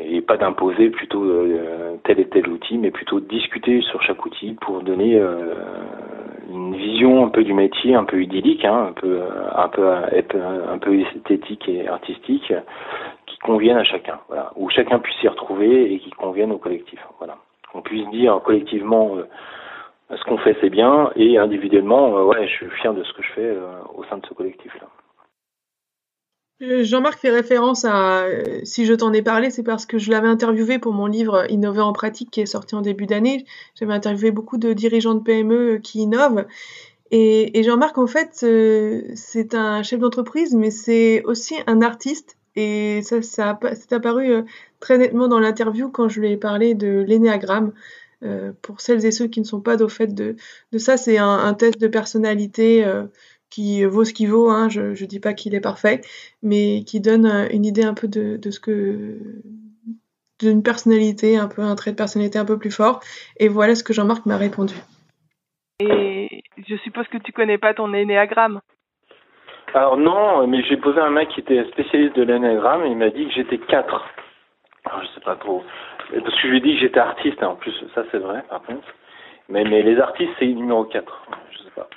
Et, 0.10 0.22
pas 0.22 0.38
d'imposer 0.38 0.90
plutôt 0.90 1.24
tel 2.04 2.20
et 2.20 2.28
tel 2.28 2.48
outil, 2.50 2.80
mais 2.80 2.90
plutôt 2.90 3.20
discuter 3.20 3.82
sur 3.82 4.02
chaque 4.02 4.26
outil 4.26 4.58
pour 4.60 4.82
donner 4.82 5.22
une 6.50 6.76
vision 6.76 7.26
un 7.26 7.30
peu 7.30 7.44
du 7.44 7.54
métier, 7.54 7.94
un 7.94 8.06
peu 8.06 8.24
idyllique, 8.24 8.66
hein, 8.66 8.88
un 8.90 8.94
peu 8.94 9.22
un 9.56 9.68
peu 9.68 9.88
un 9.88 10.78
peu 10.80 11.00
esthétique 11.00 11.70
et 11.70 11.88
artistique, 11.88 12.52
qui 13.28 13.38
conviennent 13.40 13.78
à 13.78 13.84
chacun, 13.84 14.20
voilà, 14.28 14.52
où 14.56 14.70
chacun 14.70 15.00
puisse 15.00 15.18
s'y 15.18 15.28
retrouver 15.28 15.94
et 15.94 16.00
qui 16.00 16.10
conviennent 16.12 16.52
au 16.52 16.58
collectif, 16.58 17.00
voilà. 17.20 17.38
Qu'on 17.72 17.82
puisse 17.82 18.08
dire 18.10 18.40
collectivement 18.44 19.18
euh, 19.18 19.28
ce 20.10 20.24
qu'on 20.26 20.38
fait 20.38 20.56
c'est 20.62 20.70
bien 20.70 21.12
et 21.16 21.38
individuellement, 21.38 22.18
euh, 22.18 22.24
ouais, 22.24 22.48
je 22.48 22.54
suis 22.54 22.70
fier 22.82 22.94
de 22.94 23.04
ce 23.04 23.14
que 23.14 23.24
je 23.24 23.34
fais 23.34 23.46
euh, 23.46 23.80
au 23.96 24.04
sein 24.06 24.18
de 24.18 24.26
ce 24.28 24.34
collectif 24.34 24.74
là. 24.80 24.88
Jean-Marc 26.62 27.20
fait 27.20 27.32
référence 27.32 27.84
à 27.84 28.28
Si 28.64 28.86
je 28.86 28.94
t'en 28.94 29.12
ai 29.12 29.22
parlé, 29.22 29.50
c'est 29.50 29.64
parce 29.64 29.86
que 29.86 29.98
je 29.98 30.10
l'avais 30.10 30.30
interviewé 30.30 30.80
pour 30.80 30.94
mon 30.94 31.06
livre 31.06 31.46
Innover 31.52 31.82
en 31.82 31.92
pratique 31.92 32.32
qui 32.32 32.40
est 32.40 32.46
sorti 32.46 32.76
en 32.76 32.82
début 32.82 33.08
d'année. 33.08 33.44
J'avais 33.78 33.94
interviewé 33.94 34.32
beaucoup 34.32 34.58
de 34.58 34.72
dirigeants 34.72 35.16
de 35.16 35.20
PME 35.20 35.80
qui 35.84 36.00
innovent. 36.00 36.46
Et, 37.12 37.60
et 37.60 37.64
Jean-Marc, 37.64 37.98
en 37.98 38.08
fait, 38.08 38.46
c'est 39.16 39.54
un 39.54 39.84
chef 39.84 40.00
d'entreprise, 40.00 40.56
mais 40.56 40.72
c'est 40.72 41.24
aussi 41.26 41.56
un 41.68 41.82
artiste. 41.82 42.38
Et 42.56 43.02
ça, 43.02 43.22
ça 43.22 43.60
c'est 43.74 43.92
apparu 43.92 44.46
très 44.80 44.98
nettement 44.98 45.28
dans 45.28 45.40
l'interview 45.40 45.90
quand 45.90 46.08
je 46.08 46.22
lui 46.22 46.32
ai 46.32 46.38
parlé 46.38 46.74
de 46.74 47.04
l'énéagramme. 47.06 47.74
Euh, 48.24 48.52
pour 48.62 48.82
celles 48.82 49.06
et 49.06 49.12
ceux 49.12 49.28
qui 49.28 49.40
ne 49.40 49.46
sont 49.46 49.62
pas 49.62 49.82
au 49.82 49.90
fait 49.90 50.08
de, 50.08 50.36
de 50.72 50.78
ça, 50.78 50.98
c'est 50.98 51.18
un, 51.18 51.28
un, 51.28 51.54
test 51.54 51.80
de 51.80 51.88
personnalité 51.88 52.86
euh, 52.86 53.04
qui 53.50 53.84
vaut 53.84 54.06
ce 54.06 54.14
qu'il 54.14 54.30
vaut. 54.30 54.50
Hein, 54.50 54.70
je 54.70 54.82
ne 54.82 55.08
dis 55.08 55.20
pas 55.20 55.34
qu'il 55.34 55.56
est 55.56 55.62
parfait, 55.62 56.02
mais 56.42 56.84
qui 56.86 57.02
donne 57.02 57.26
euh, 57.26 57.48
une 57.52 57.66
idée 57.66 57.84
un 57.84 57.94
peu 57.94 58.08
de, 58.08 58.38
de 58.38 58.52
ce 58.52 58.60
que 58.60 59.18
d'une 60.40 60.64
personnalité, 60.64 61.38
un 61.38 61.48
peu 61.48 61.62
un 61.62 61.76
trait 61.76 61.92
de 61.92 61.96
personnalité 61.96 62.38
un 62.40 62.46
peu 62.46 62.58
plus 62.58 62.72
fort. 62.72 63.00
Et 63.40 63.48
voilà 63.48 63.76
ce 63.76 63.84
que 63.84 63.94
Jean-Marc 63.94 64.26
m'a 64.26 64.38
répondu. 64.38 64.76
Et 65.80 66.44
je 66.68 66.76
suppose 66.78 67.08
que 67.08 67.18
tu 67.18 67.32
connais 67.32 67.58
pas 67.58 67.74
ton 67.74 67.94
énéagramme. 67.94 68.60
Alors 69.74 69.98
non, 69.98 70.48
mais 70.48 70.64
j'ai 70.64 70.78
posé 70.78 71.00
un 71.00 71.10
mec 71.10 71.30
qui 71.30 71.42
était 71.42 71.66
spécialiste 71.72 72.16
de 72.16 72.24
l'énéagramme 72.24 72.86
et 72.86 72.90
il 72.90 72.98
m'a 72.98 73.10
dit 73.10 73.28
que 73.28 73.34
j'étais 73.34 73.58
4. 73.58 74.06
Alors 74.86 75.02
je 75.04 75.08
sais 75.16 75.22
pas 75.22 75.36
trop. 75.36 75.64
Parce 76.12 76.24
que 76.24 76.42
je 76.42 76.48
lui 76.48 76.58
ai 76.58 76.62
dit 76.62 76.74
que 76.76 76.80
j'étais 76.82 77.00
artiste, 77.00 77.42
hein. 77.42 77.48
en 77.48 77.56
plus 77.56 77.74
ça 77.94 78.04
c'est 78.12 78.20
vrai 78.20 78.44
par 78.50 78.62
contre. 78.64 78.88
Mais, 79.48 79.64
les 79.64 80.00
artistes 80.00 80.32
c'est 80.40 80.48
numéro 80.48 80.86
4. 80.86 81.28
Je 81.52 81.58
sais 81.60 81.72
pas. 81.76 81.88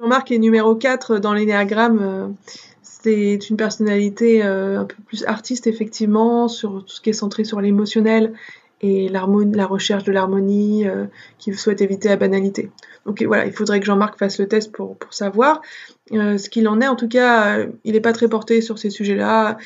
Jean-Marc 0.00 0.30
est 0.32 0.38
numéro 0.38 0.74
4 0.74 1.18
dans 1.18 1.32
l'énéagramme. 1.32 2.36
C'est 2.82 3.48
une 3.48 3.56
personnalité 3.56 4.44
euh, 4.44 4.80
un 4.80 4.84
peu 4.84 4.96
plus 5.06 5.24
artiste, 5.24 5.66
effectivement, 5.66 6.48
sur 6.48 6.84
tout 6.84 6.88
ce 6.88 7.00
qui 7.00 7.10
est 7.10 7.14
centré 7.14 7.44
sur 7.44 7.60
l'émotionnel 7.60 8.34
et 8.82 9.08
la 9.08 9.24
recherche 9.66 10.04
de 10.04 10.12
l'harmonie, 10.12 10.86
euh, 10.86 11.06
qui 11.38 11.54
souhaite 11.54 11.80
éviter 11.80 12.08
la 12.08 12.16
banalité. 12.16 12.70
Donc 13.06 13.22
voilà, 13.22 13.46
il 13.46 13.52
faudrait 13.52 13.80
que 13.80 13.86
Jean-Marc 13.86 14.18
fasse 14.18 14.38
le 14.38 14.48
test 14.48 14.72
pour, 14.72 14.96
pour 14.96 15.14
savoir 15.14 15.62
ce 16.10 16.48
qu'il 16.48 16.68
en 16.68 16.80
est. 16.80 16.88
En 16.88 16.96
tout 16.96 17.08
cas, 17.08 17.58
il 17.84 17.92
n'est 17.92 18.00
pas 18.00 18.12
très 18.12 18.28
porté 18.28 18.60
sur 18.60 18.78
ces 18.78 18.90
sujets-là. 18.90 19.58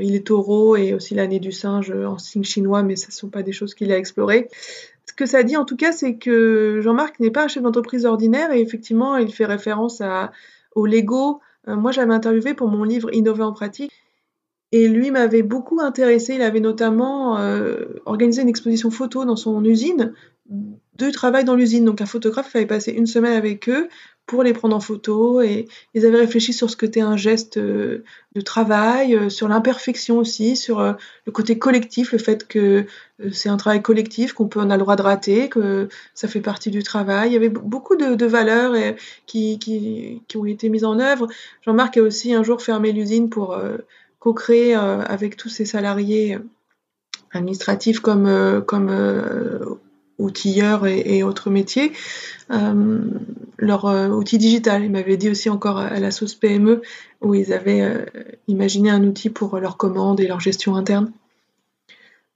il 0.00 0.14
est 0.14 0.26
taureau 0.26 0.76
et 0.76 0.94
aussi 0.94 1.14
l'année 1.14 1.38
du 1.38 1.52
singe 1.52 1.90
en 1.90 2.18
signe 2.18 2.44
chinois, 2.44 2.82
mais 2.82 2.96
ce 2.96 3.08
ne 3.08 3.12
sont 3.12 3.28
pas 3.28 3.42
des 3.42 3.52
choses 3.52 3.74
qu'il 3.74 3.92
a 3.92 3.98
explorées. 3.98 4.48
Ce 5.06 5.12
que 5.12 5.26
ça 5.26 5.42
dit 5.42 5.56
en 5.56 5.64
tout 5.64 5.76
cas, 5.76 5.92
c'est 5.92 6.16
que 6.16 6.80
Jean-Marc 6.82 7.20
n'est 7.20 7.30
pas 7.30 7.44
un 7.44 7.48
chef 7.48 7.62
d'entreprise 7.62 8.04
ordinaire 8.04 8.52
et 8.52 8.60
effectivement, 8.60 9.16
il 9.16 9.32
fait 9.32 9.46
référence 9.46 10.00
à, 10.00 10.32
au 10.74 10.86
Lego. 10.86 11.40
Euh, 11.68 11.76
moi, 11.76 11.92
j'avais 11.92 12.12
interviewé 12.12 12.54
pour 12.54 12.68
mon 12.68 12.84
livre 12.84 13.08
Innover 13.14 13.44
en 13.44 13.52
pratique 13.52 13.95
et 14.72 14.88
lui 14.88 15.10
m'avait 15.10 15.42
beaucoup 15.42 15.80
intéressé. 15.80 16.34
Il 16.34 16.42
avait 16.42 16.60
notamment 16.60 17.38
euh, 17.38 18.00
organisé 18.04 18.42
une 18.42 18.48
exposition 18.48 18.90
photo 18.90 19.24
dans 19.24 19.36
son 19.36 19.64
usine 19.64 20.12
de 20.48 21.10
travail 21.10 21.44
dans 21.44 21.54
l'usine. 21.54 21.84
Donc 21.84 22.00
un 22.00 22.06
photographe 22.06 22.54
avait 22.54 22.66
passé 22.66 22.92
une 22.92 23.06
semaine 23.06 23.34
avec 23.34 23.68
eux 23.68 23.88
pour 24.26 24.42
les 24.42 24.52
prendre 24.52 24.74
en 24.74 24.80
photo 24.80 25.40
et 25.40 25.68
ils 25.94 26.04
avaient 26.04 26.18
réfléchi 26.18 26.52
sur 26.52 26.68
ce 26.68 26.76
que 26.76 26.84
était 26.86 27.00
un 27.00 27.16
geste 27.16 27.58
euh, 27.58 28.02
de 28.34 28.40
travail, 28.40 29.14
euh, 29.14 29.28
sur 29.28 29.46
l'imperfection 29.46 30.18
aussi, 30.18 30.56
sur 30.56 30.80
euh, 30.80 30.94
le 31.26 31.32
côté 31.32 31.58
collectif, 31.58 32.12
le 32.12 32.18
fait 32.18 32.46
que 32.46 32.86
c'est 33.32 33.48
un 33.48 33.56
travail 33.56 33.82
collectif, 33.82 34.32
qu'on 34.34 34.46
peut 34.46 34.60
on 34.60 34.68
a 34.68 34.76
le 34.76 34.82
droit 34.82 34.96
de 34.96 35.02
rater, 35.02 35.48
que 35.48 35.88
ça 36.12 36.28
fait 36.28 36.40
partie 36.40 36.70
du 36.70 36.82
travail. 36.82 37.30
Il 37.30 37.32
y 37.32 37.36
avait 37.36 37.48
beaucoup 37.48 37.96
de, 37.96 38.26
valeurs 38.26 38.74
qui, 39.26 39.58
qui, 39.58 40.20
qui, 40.28 40.36
ont 40.36 40.44
été 40.44 40.68
mises 40.68 40.84
en 40.84 40.98
œuvre. 40.98 41.26
Jean-Marc 41.62 41.96
a 41.96 42.02
aussi 42.02 42.34
un 42.34 42.42
jour 42.42 42.60
fermé 42.60 42.92
l'usine 42.92 43.30
pour 43.30 43.58
co-créer 44.26 44.74
avec 44.74 45.36
tous 45.36 45.48
ses 45.48 45.64
salariés 45.64 46.38
administratifs 47.32 48.00
comme, 48.00 48.64
comme 48.66 48.90
outilleurs 50.18 50.86
et, 50.86 51.22
autres 51.22 51.50
métiers, 51.50 51.92
euh, 52.50 53.00
leur 53.58 53.86
euh, 53.86 54.08
outil 54.08 54.38
digital. 54.38 54.84
Ils 54.84 54.90
m'avaient 54.90 55.16
dit 55.16 55.30
aussi 55.30 55.50
encore 55.50 55.78
à 55.78 56.00
la 56.00 56.10
sauce 56.10 56.34
PME 56.34 56.82
où 57.20 57.34
ils 57.34 57.52
avaient 57.52 57.82
euh, 57.82 58.04
imaginé 58.48 58.90
un 58.90 59.04
outil 59.04 59.30
pour 59.30 59.58
leurs 59.58 59.76
commandes 59.76 60.20
et 60.20 60.26
leur 60.26 60.40
gestion 60.40 60.76
interne. 60.76 61.12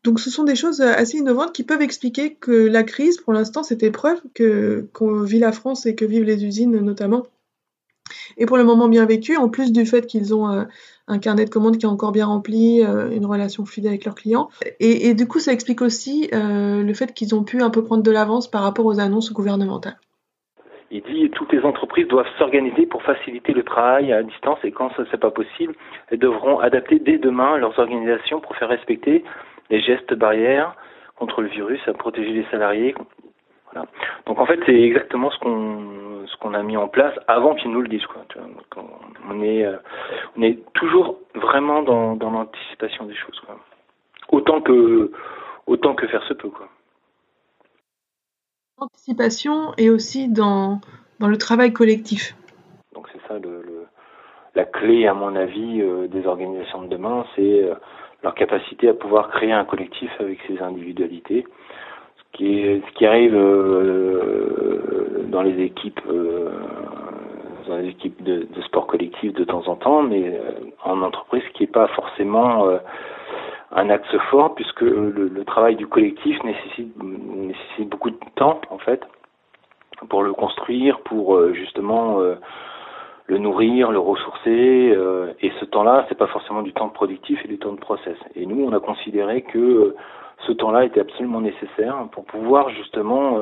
Donc 0.02 0.18
ce 0.18 0.30
sont 0.30 0.44
des 0.44 0.56
choses 0.56 0.80
assez 0.80 1.18
innovantes 1.18 1.52
qui 1.52 1.62
peuvent 1.62 1.82
expliquer 1.82 2.34
que 2.34 2.52
la 2.52 2.82
crise, 2.82 3.18
pour 3.18 3.34
l'instant, 3.34 3.62
c'est 3.62 3.82
épreuve 3.82 4.18
que 4.32 4.88
qu'on 4.94 5.22
vit 5.22 5.38
la 5.38 5.52
France 5.52 5.84
et 5.84 5.94
que 5.94 6.06
vivent 6.06 6.24
les 6.24 6.42
usines 6.42 6.78
notamment, 6.78 7.26
et 8.36 8.46
pour 8.46 8.56
le 8.56 8.64
moment 8.64 8.88
bien 8.88 9.06
vécu, 9.06 9.36
en 9.36 9.48
plus 9.48 9.72
du 9.72 9.86
fait 9.86 10.06
qu'ils 10.06 10.34
ont 10.34 10.48
euh, 10.50 10.64
un 11.08 11.18
carnet 11.18 11.44
de 11.44 11.50
commandes 11.50 11.76
qui 11.76 11.86
est 11.86 11.88
encore 11.88 12.12
bien 12.12 12.26
rempli, 12.26 12.82
euh, 12.82 13.10
une 13.10 13.26
relation 13.26 13.66
fidèle 13.66 13.90
avec 13.90 14.04
leurs 14.04 14.14
clients. 14.14 14.48
Et, 14.78 15.14
du 15.14 15.26
coup, 15.26 15.38
ça 15.38 15.52
explique 15.52 15.82
aussi 15.82 16.30
euh, 16.32 16.82
le 16.82 16.94
fait 16.94 17.12
qu'ils 17.12 17.34
ont 17.34 17.44
pu 17.44 17.62
un 17.62 17.70
peu 17.70 17.82
prendre 17.82 18.02
de 18.02 18.10
l'avance 18.10 18.48
par 18.50 18.62
rapport 18.62 18.86
aux 18.86 19.00
annonces 19.00 19.32
gouvernementales. 19.32 19.98
Il 20.92 21.02
dit 21.02 21.30
toutes 21.30 21.52
les 21.52 21.62
entreprises 21.62 22.08
doivent 22.08 22.26
s'organiser 22.36 22.84
pour 22.86 23.02
faciliter 23.04 23.52
le 23.52 23.62
travail 23.62 24.12
à 24.12 24.24
distance 24.24 24.58
et 24.64 24.72
quand 24.72 24.90
ce 24.96 25.02
n'est 25.02 25.18
pas 25.18 25.30
possible, 25.30 25.74
elles 26.08 26.18
devront 26.18 26.58
adapter 26.58 26.98
dès 26.98 27.18
demain 27.18 27.58
leurs 27.58 27.78
organisations 27.78 28.40
pour 28.40 28.56
faire 28.56 28.68
respecter 28.68 29.22
les 29.70 29.80
gestes 29.80 30.14
barrières 30.14 30.74
contre 31.16 31.42
le 31.42 31.48
virus, 31.48 31.80
à 31.86 31.92
protéger 31.92 32.32
les 32.32 32.46
salariés. 32.50 32.94
Voilà. 33.72 33.88
Donc 34.26 34.38
en 34.38 34.46
fait, 34.46 34.58
c'est 34.66 34.80
exactement 34.80 35.30
ce 35.30 35.38
qu'on 35.38 36.26
ce 36.26 36.36
qu'on 36.36 36.54
a 36.54 36.62
mis 36.62 36.76
en 36.76 36.88
place 36.88 37.14
avant 37.28 37.54
qu'ils 37.54 37.70
nous 37.70 37.82
le 37.82 37.88
disent. 37.88 38.06
Quoi, 38.06 38.22
on, 39.28 39.42
est, 39.42 39.64
euh, 39.64 39.76
on 40.36 40.42
est 40.42 40.58
toujours 40.74 41.18
vraiment 41.34 41.82
dans, 41.82 42.16
dans 42.16 42.30
l'anticipation 42.30 43.04
des 43.06 43.14
choses. 43.14 43.40
Quoi. 43.46 43.58
Autant, 44.28 44.60
que, 44.60 45.10
autant 45.66 45.94
que 45.94 46.06
faire 46.06 46.22
se 46.24 46.34
peut. 46.34 46.50
Quoi. 46.50 46.68
Anticipation 48.78 49.72
et 49.76 49.90
aussi 49.90 50.28
dans, 50.28 50.80
dans 51.18 51.28
le 51.28 51.36
travail 51.36 51.72
collectif. 51.72 52.34
Donc 52.94 53.08
c'est 53.12 53.20
ça 53.28 53.38
le, 53.38 53.62
le, 53.62 53.86
la 54.54 54.64
clé, 54.64 55.06
à 55.06 55.14
mon 55.14 55.34
avis, 55.36 55.80
euh, 55.80 56.08
des 56.08 56.26
organisations 56.26 56.82
de 56.82 56.88
demain, 56.88 57.24
c'est 57.36 57.64
euh, 57.64 57.74
leur 58.22 58.34
capacité 58.34 58.88
à 58.88 58.94
pouvoir 58.94 59.30
créer 59.30 59.52
un 59.52 59.64
collectif 59.64 60.10
avec 60.18 60.38
ses 60.46 60.60
individualités. 60.60 61.46
Ce 62.32 62.36
qui, 62.36 62.60
est, 62.60 62.82
ce 62.86 62.92
qui 62.94 63.06
arrive 63.06 63.34
euh, 63.34 65.24
dans 65.28 65.42
les 65.42 65.62
équipes, 65.62 66.00
dans 67.68 67.76
les 67.76 67.88
équipes 67.88 68.22
de, 68.22 68.46
de, 68.54 68.62
sport 68.62 68.86
collectif 68.86 69.32
de 69.34 69.44
temps 69.44 69.66
en 69.66 69.76
temps, 69.76 70.02
mais 70.02 70.40
en 70.84 71.02
entreprise 71.02 71.42
qui 71.54 71.64
n'est 71.64 71.72
pas 71.72 71.88
forcément 71.88 72.68
un 73.72 73.90
axe 73.90 74.16
fort 74.30 74.54
puisque 74.54 74.80
le, 74.80 75.10
le, 75.10 75.44
travail 75.44 75.76
du 75.76 75.86
collectif 75.86 76.42
nécessite, 76.42 76.92
nécessite 77.02 77.88
beaucoup 77.88 78.10
de 78.10 78.18
temps 78.36 78.60
en 78.70 78.78
fait 78.78 79.02
pour 80.08 80.22
le 80.22 80.32
construire, 80.32 81.00
pour 81.00 81.36
euh, 81.36 81.52
justement 81.52 82.20
euh, 82.20 82.36
le 83.26 83.38
nourrir, 83.38 83.90
le 83.90 83.98
ressourcer. 83.98 84.92
Euh, 84.94 85.32
et 85.40 85.52
ce 85.60 85.64
temps-là, 85.66 86.06
c'est 86.08 86.18
pas 86.18 86.26
forcément 86.28 86.62
du 86.62 86.72
temps 86.72 86.88
productif 86.88 87.40
et 87.44 87.48
du 87.48 87.58
temps 87.58 87.72
de 87.72 87.80
process. 87.80 88.16
Et 88.34 88.46
nous, 88.46 88.64
on 88.64 88.72
a 88.72 88.80
considéré 88.80 89.42
que 89.42 89.94
ce 90.46 90.52
temps-là 90.52 90.84
était 90.84 91.00
absolument 91.00 91.40
nécessaire 91.40 91.96
pour 92.12 92.24
pouvoir 92.24 92.70
justement 92.70 93.38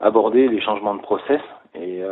aborder 0.00 0.48
les 0.48 0.60
changements 0.60 0.94
de 0.94 1.02
process 1.02 1.40
et, 1.74 2.02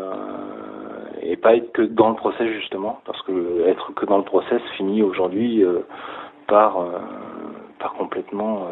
et 1.22 1.36
pas 1.36 1.56
être 1.56 1.72
que 1.72 1.82
dans 1.82 2.10
le 2.10 2.16
process 2.16 2.48
justement, 2.52 3.00
parce 3.04 3.20
que 3.22 3.66
être 3.66 3.94
que 3.94 4.06
dans 4.06 4.18
le 4.18 4.24
process 4.24 4.60
finit 4.76 5.02
aujourd'hui 5.02 5.64
par 6.46 6.84
par 7.78 7.94
complètement 7.94 8.66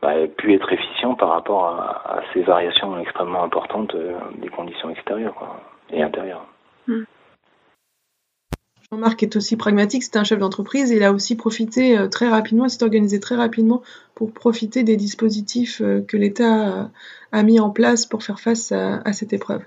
bah, 0.00 0.14
pu 0.36 0.54
être 0.54 0.72
efficient 0.72 1.14
par 1.14 1.30
rapport 1.30 1.66
à, 1.66 2.20
ces 2.32 2.42
variations 2.42 2.98
extrêmement 3.00 3.42
importantes 3.42 3.94
euh, 3.94 4.16
des 4.36 4.48
conditions 4.48 4.90
extérieures 4.90 5.34
et 5.90 6.02
intérieures. 6.02 6.44
Hmm. 6.86 7.02
Jean-Marc 8.90 9.22
est 9.22 9.36
aussi 9.36 9.58
pragmatique, 9.58 10.02
c'est 10.02 10.16
un 10.16 10.24
chef 10.24 10.38
d'entreprise 10.38 10.90
il 10.90 11.04
a 11.04 11.12
aussi 11.12 11.36
profité 11.36 11.98
euh, 11.98 12.08
très 12.08 12.26
rapidement, 12.26 12.66
s'est 12.70 12.82
organisé 12.82 13.20
très 13.20 13.34
rapidement 13.34 13.82
pour 14.14 14.32
profiter 14.32 14.82
des 14.82 14.96
dispositifs 14.96 15.82
euh, 15.82 16.00
que 16.00 16.16
l'État 16.16 16.88
a, 17.32 17.42
mis 17.42 17.60
en 17.60 17.68
place 17.68 18.06
pour 18.06 18.22
faire 18.22 18.40
face 18.40 18.72
à, 18.72 19.12
cette 19.12 19.34
épreuve. 19.34 19.60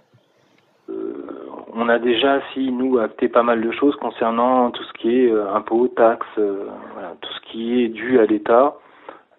on 1.76 1.88
a 1.88 2.00
déjà, 2.00 2.42
si 2.52 2.72
nous, 2.72 2.98
acté 2.98 3.30
pas 3.30 3.44
mal 3.44 3.62
de 3.62 3.72
choses 3.72 3.96
concernant 3.98 4.72
tout 4.72 4.84
ce 4.84 4.94
qui 4.94 5.10
est 5.10 5.32
impôts, 5.32 5.88
taxes, 5.90 6.26
tout 6.36 7.34
ce 7.34 7.52
qui 7.52 7.84
est 7.84 7.90
dû 7.90 8.20
à 8.20 8.26
l'État. 8.26 8.76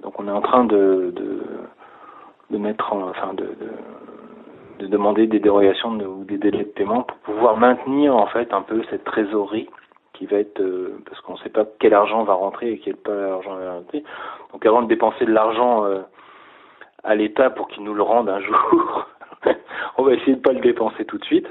Donc 0.02 0.20
on 0.20 0.28
est 0.28 0.32
en 0.32 0.42
train 0.42 0.64
de, 0.64 1.12
de, 2.50 2.58
mettre 2.58 2.92
enfin 2.92 3.34
de, 3.34 3.42
de, 3.42 3.70
demander 4.86 5.26
des 5.26 5.38
dérogations 5.38 5.90
ou 5.92 6.24
des 6.24 6.38
délais 6.38 6.64
de 6.64 6.70
paiement 6.70 7.02
pour 7.02 7.16
pouvoir 7.18 7.56
maintenir 7.56 8.16
en 8.16 8.26
fait 8.26 8.52
un 8.52 8.62
peu 8.62 8.82
cette 8.90 9.04
trésorerie 9.04 9.68
qui 10.12 10.26
va 10.26 10.38
être 10.38 10.60
euh, 10.60 10.98
parce 11.06 11.20
qu'on 11.22 11.34
ne 11.34 11.38
sait 11.38 11.48
pas 11.48 11.64
quel 11.78 11.94
argent 11.94 12.22
va 12.24 12.34
rentrer 12.34 12.72
et 12.72 12.78
quel 12.78 12.96
pas 12.96 13.14
l'argent 13.14 13.56
va 13.56 13.72
rentrer. 13.72 14.04
Donc 14.52 14.64
avant 14.66 14.82
de 14.82 14.88
dépenser 14.88 15.24
de 15.24 15.32
l'argent 15.32 15.84
euh, 15.84 16.00
à 17.04 17.14
l'État 17.14 17.50
pour 17.50 17.68
qu'il 17.68 17.82
nous 17.82 17.94
le 17.94 18.02
rende 18.02 18.28
un 18.28 18.40
jour, 18.42 19.06
on 19.96 20.04
va 20.04 20.14
essayer 20.14 20.36
de 20.36 20.40
pas 20.40 20.52
le 20.52 20.60
dépenser 20.60 21.04
tout 21.04 21.18
de 21.18 21.24
suite. 21.24 21.48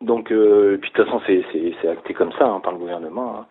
Donc 0.00 0.30
euh, 0.32 0.78
puis 0.80 0.90
de 0.90 0.96
toute 0.96 1.06
façon 1.06 1.20
c'est 1.26 1.88
acté 1.88 2.14
comme 2.14 2.32
ça 2.32 2.46
hein, 2.46 2.60
par 2.60 2.72
le 2.72 2.78
gouvernement. 2.78 3.40
Hein. 3.40 3.46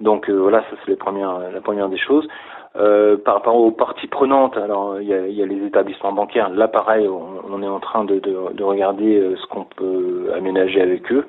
Donc 0.00 0.28
voilà, 0.28 0.60
ça 0.62 0.76
c'est 0.84 0.90
la 0.90 0.96
première 0.96 1.88
des 1.88 1.98
choses. 1.98 2.28
Euh, 2.76 3.16
par 3.16 3.34
rapport 3.34 3.54
aux 3.54 3.70
parties 3.70 4.08
prenantes, 4.08 4.56
alors 4.56 5.00
il 5.00 5.06
y 5.06 5.14
a, 5.14 5.28
y 5.28 5.40
a, 5.40 5.46
les 5.46 5.64
établissements 5.64 6.10
bancaires. 6.10 6.50
Là, 6.50 6.66
pareil, 6.66 7.06
on, 7.06 7.62
est 7.62 7.68
en 7.68 7.78
train 7.78 8.04
de, 8.04 8.18
de, 8.18 8.52
de 8.52 8.64
regarder 8.64 9.16
euh, 9.16 9.36
ce 9.36 9.46
qu'on 9.46 9.64
peut 9.64 10.32
aménager 10.34 10.80
avec 10.80 11.12
eux. 11.12 11.28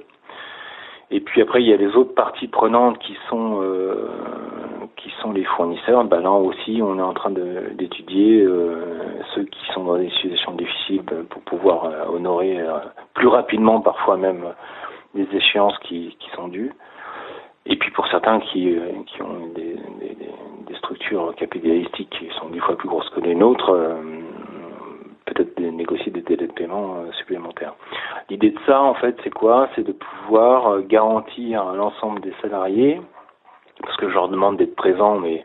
Et 1.12 1.20
puis 1.20 1.44
après, 1.44 1.62
il 1.62 1.70
y 1.70 1.74
a 1.74 1.78
les 1.78 1.96
autres 1.96 2.16
parties 2.16 2.48
prenantes 2.48 2.98
qui 2.98 3.16
sont 3.30 3.62
euh, 3.62 4.10
qui 4.96 5.12
sont 5.22 5.34
les 5.34 5.44
fournisseurs. 5.44 6.04
Ben 6.06 6.22
là 6.22 6.32
aussi, 6.32 6.80
on 6.82 6.98
est 6.98 7.04
en 7.04 7.14
train 7.14 7.30
d'étudier 7.30 8.42
euh, 8.42 8.82
ceux 9.36 9.44
qui 9.44 9.66
sont 9.72 9.84
dans 9.84 9.98
des 9.98 10.10
situations 10.10 10.54
difficiles 10.54 11.04
pour 11.30 11.44
pouvoir 11.44 12.10
honorer 12.12 12.58
plus 13.14 13.28
rapidement, 13.28 13.82
parfois 13.82 14.18
même, 14.18 14.46
des 15.14 15.28
échéances 15.32 15.78
qui, 15.84 16.16
qui 16.20 16.30
sont 16.32 16.48
dues. 16.48 16.72
Et 17.66 17.76
puis 17.78 17.92
pour 17.92 18.08
certains 18.08 18.40
qui, 18.40 18.78
qui 19.08 19.22
ont 19.22 19.48
des, 19.56 19.76
des, 19.76 20.76
structures 20.76 21.34
capitalistiques 21.36 22.10
qui 22.12 22.30
sont 22.40 22.50
dix 22.50 22.60
fois 22.60 22.78
plus 22.78 22.88
grosses 22.88 23.10
que 23.10 23.20
les 23.22 23.34
nôtres, 23.34 23.72
euh, 23.72 23.96
peut-être 25.26 25.60
négocier 25.60 26.12
des 26.12 26.22
délais 26.22 26.48
de 26.48 26.52
paiement 26.52 26.98
euh, 26.98 27.12
supplémentaires. 27.14 27.74
L'idée 28.30 28.52
de 28.52 28.60
ça, 28.68 28.82
en 28.82 28.94
fait, 28.94 29.16
c'est 29.24 29.34
quoi? 29.34 29.68
C'est 29.76 29.84
de 29.84 29.94
pouvoir 29.94 30.68
euh, 30.68 30.82
garantir 30.82 31.68
à 31.68 31.76
l'ensemble 31.76 32.22
des 32.22 32.34
salariés, 32.42 33.02
parce 33.82 33.98
que 33.98 34.10
je 34.10 34.14
leur 34.14 34.30
demande 34.30 34.58
d'être 34.58 34.76
présents, 34.76 35.18
mais 35.18 35.44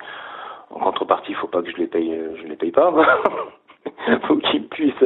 en 0.70 0.80
contrepartie, 0.80 1.32
il 1.32 1.36
faut 1.36 1.48
pas 1.48 1.62
que 1.62 1.70
je 1.70 1.76
les 1.78 1.86
paye, 1.86 2.14
je 2.36 2.46
les 2.46 2.56
paye 2.56 2.70
pas. 2.70 2.92
faut 4.28 4.36
qu'ils 4.36 4.68
puissent, 4.68 5.04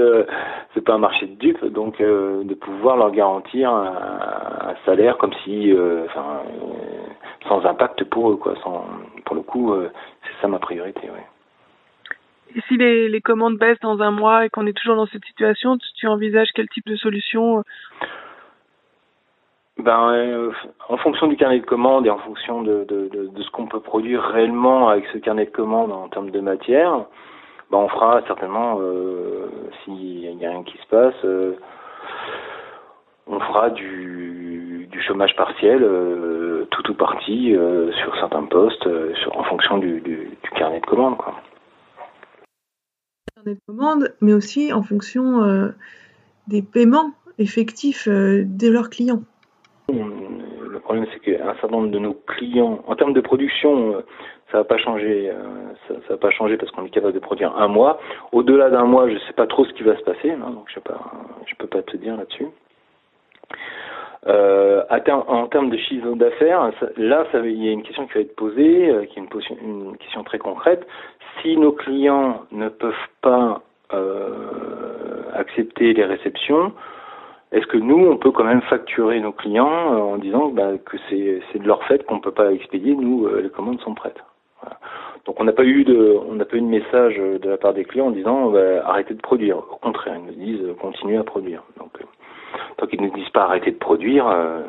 c'est 0.75 0.85
pas 0.85 0.95
un 0.95 0.99
marché 0.99 1.27
de 1.27 1.35
dupes, 1.37 1.65
donc 1.67 1.99
de 1.99 2.55
pouvoir 2.55 2.97
leur 2.97 3.13
garantir 3.13 3.71
un, 3.71 4.75
salaire 4.85 5.17
comme 5.17 5.33
si, 5.45 5.73
sans 7.49 7.65
impact 7.65 8.05
pour 8.05 8.31
eux, 8.31 8.37
quoi. 8.37 8.55
Sans, 8.63 8.85
pour 9.25 9.37
le 9.37 9.43
coup, 9.43 9.73
euh, 9.73 9.91
c'est 10.23 10.43
ça 10.43 10.49
ma 10.49 10.59
priorité, 10.59 11.03
ouais. 11.11 11.27
Et 12.57 12.61
si 12.69 12.77
les, 12.77 13.09
les 13.09 13.21
commandes 13.21 13.59
baissent 13.59 13.81
dans 13.81 14.01
un 14.01 14.13
mois 14.13 14.47
et 14.47 14.51
qu'on 14.51 14.67
est 14.67 14.77
toujours 14.77 14.97
dans 14.97 15.07
cette 15.07 15.25
situation, 15.25 15.77
tu, 15.97 16.07
envisages 16.07 16.51
quel 16.55 16.69
type 16.69 16.87
de 16.87 16.97
solution 16.97 17.59
euh? 17.59 17.63
ben, 19.79 20.13
euh, 20.13 20.53
en 20.89 20.97
fonction 20.99 21.27
du 21.27 21.37
carnet 21.37 21.59
de 21.59 21.67
commandes 21.67 22.07
et 22.07 22.11
en 22.11 22.19
fonction 22.19 22.63
de, 22.63 22.85
de, 22.85 23.09
de, 23.09 23.27
de 23.27 23.43
ce 23.43 23.51
qu'on 23.51 23.67
peut 23.67 23.81
produire 23.81 24.23
réellement 24.23 24.89
avec 24.89 25.05
ce 25.13 25.19
carnet 25.19 25.47
de 25.47 25.51
commandes 25.51 25.91
en 25.91 26.09
termes 26.09 26.31
de 26.31 26.41
matière, 26.41 27.07
ben, 27.73 27.79
on 27.79 27.89
fera 27.89 28.23
certainement, 28.29 28.79
euh, 28.81 29.51
s'il 29.85 30.37
n'y 30.37 30.47
a 30.47 30.51
rien 30.51 30.63
qui 30.63 30.79
se 30.79 30.87
passe, 30.87 31.15
on 33.27 33.41
fera 33.41 33.71
du, 33.71 34.89
du 34.91 35.03
chômage 35.03 35.35
partiel, 35.37 35.83
euh, 35.83 36.67
tout 36.71 36.91
ou 36.91 36.95
partie, 36.95 37.57
euh, 37.57 37.91
sur 37.93 38.15
certains 38.17 38.45
postes, 38.45 38.87
euh, 38.87 39.15
sur, 39.23 39.37
en 39.39 39.45
fonction 39.45 39.79
du, 39.79 40.01
du, 40.01 40.31
du, 40.43 40.51
carnet 40.57 40.81
de 40.81 40.87
commandes. 40.87 41.17
Quoi. 41.17 41.35
Carnet 43.35 43.55
de 43.55 43.61
commandes, 43.67 44.15
mais 44.21 44.33
aussi 44.33 44.73
en 44.73 44.83
fonction 44.83 45.73
des 46.47 46.63
paiements 46.63 47.13
effectifs 47.39 48.09
de 48.09 48.69
leurs 48.69 48.91
clients. 48.91 49.23
Le 49.89 50.79
problème, 50.81 51.07
c'est 51.13 51.21
qu'un 51.21 51.55
certain 51.55 51.77
nombre 51.77 51.91
de 51.91 51.99
nos 51.99 52.15
clients, 52.15 52.85
en 52.87 52.95
termes 52.95 53.15
de 53.15 53.21
production, 53.21 54.03
ça 54.53 54.59
va 54.59 54.65
pas 54.65 54.79
changer. 54.79 55.33
ça, 55.89 55.95
ça 55.95 56.15
va 56.15 56.17
pas 56.19 56.31
changer 56.31 56.57
parce 56.57 56.71
qu'on 56.73 56.85
est 56.85 56.91
capable 56.91 57.15
de 57.15 57.19
produire 57.19 57.57
un 57.57 57.69
mois. 57.69 57.99
Au-delà 58.33 58.71
d'un 58.71 58.85
mois, 58.85 59.09
je 59.09 59.19
sais 59.27 59.33
pas 59.33 59.47
trop 59.47 59.65
ce 59.65 59.73
qui 59.73 59.83
va 59.83 59.97
se 59.97 60.03
passer, 60.03 60.31
hein, 60.31 60.51
donc 60.51 60.67
je 60.73 60.81
pas, 60.81 61.01
je 61.47 61.55
peux 61.57 61.67
pas 61.67 61.83
te 61.83 61.97
dire 61.97 62.17
là-dessus. 62.17 62.47
Euh, 64.27 64.83
en 64.91 65.47
termes 65.49 65.71
de 65.71 65.77
chiffre 65.77 66.15
d'affaires, 66.15 66.71
là, 66.97 67.27
il 67.35 67.65
y 67.65 67.69
a 67.69 67.73
une 67.73 67.83
question 67.83 68.07
qui 68.07 68.15
va 68.15 68.21
être 68.21 68.37
posée, 68.37 68.91
euh, 68.91 69.05
qui 69.05 69.19
est 69.19 69.23
une, 69.23 69.29
une, 69.63 69.97
question 69.99 70.25
très 70.25 70.39
concrète. 70.39 70.87
Si 71.43 71.57
nos 71.59 71.73
clients 71.73 72.43
ne 72.51 72.71
peuvent 72.71 72.95
pas 73.21 73.61
euh, 73.93 75.25
accepter 75.35 75.93
les 75.93 76.05
réceptions, 76.05 76.73
est-ce 77.53 77.67
que 77.67 77.77
nous, 77.77 78.07
on 78.07 78.17
peut 78.17 78.31
quand 78.31 78.45
même 78.45 78.63
facturer 78.63 79.21
nos 79.21 79.33
clients 79.33 79.67
en 79.67 80.17
disant 80.17 80.49
bah, 80.49 80.73
que 80.85 80.97
c'est 81.11 81.59
de 81.59 81.67
leur 81.67 81.85
fait 81.85 82.05
qu'on 82.07 82.17
ne 82.17 82.21
peut 82.21 82.33
pas 82.33 82.51
expédier, 82.53 82.95
nous, 82.95 83.29
les 83.37 83.51
commandes 83.51 83.81
sont 83.81 83.95
prêtes? 83.95 84.21
Donc 85.27 85.41
on 85.41 85.45
n'a 85.45 85.53
pas 85.53 85.65
eu 85.65 85.85
de, 85.85 86.17
on 86.29 86.35
n'a 86.35 86.45
pas 86.45 86.57
eu 86.57 86.61
de 86.61 86.67
message 86.67 87.17
de 87.17 87.49
la 87.49 87.57
part 87.57 87.75
des 87.75 87.85
clients 87.85 88.07
en 88.07 88.11
disant 88.11 88.51
bah, 88.51 88.87
arrêtez 88.87 89.15
de 89.15 89.21
produire. 89.21 89.59
Au 89.59 89.77
contraire, 89.77 90.17
ils 90.17 90.27
nous 90.27 90.45
disent 90.45 90.67
continuez 90.81 91.17
à 91.17 91.23
produire. 91.23 91.63
Donc 91.79 91.93
ne 93.05 93.11
disent 93.11 93.31
pas 93.31 93.45
arrêter 93.45 93.71
de 93.71 93.77
produire, 93.77 94.27
euh, 94.29 94.63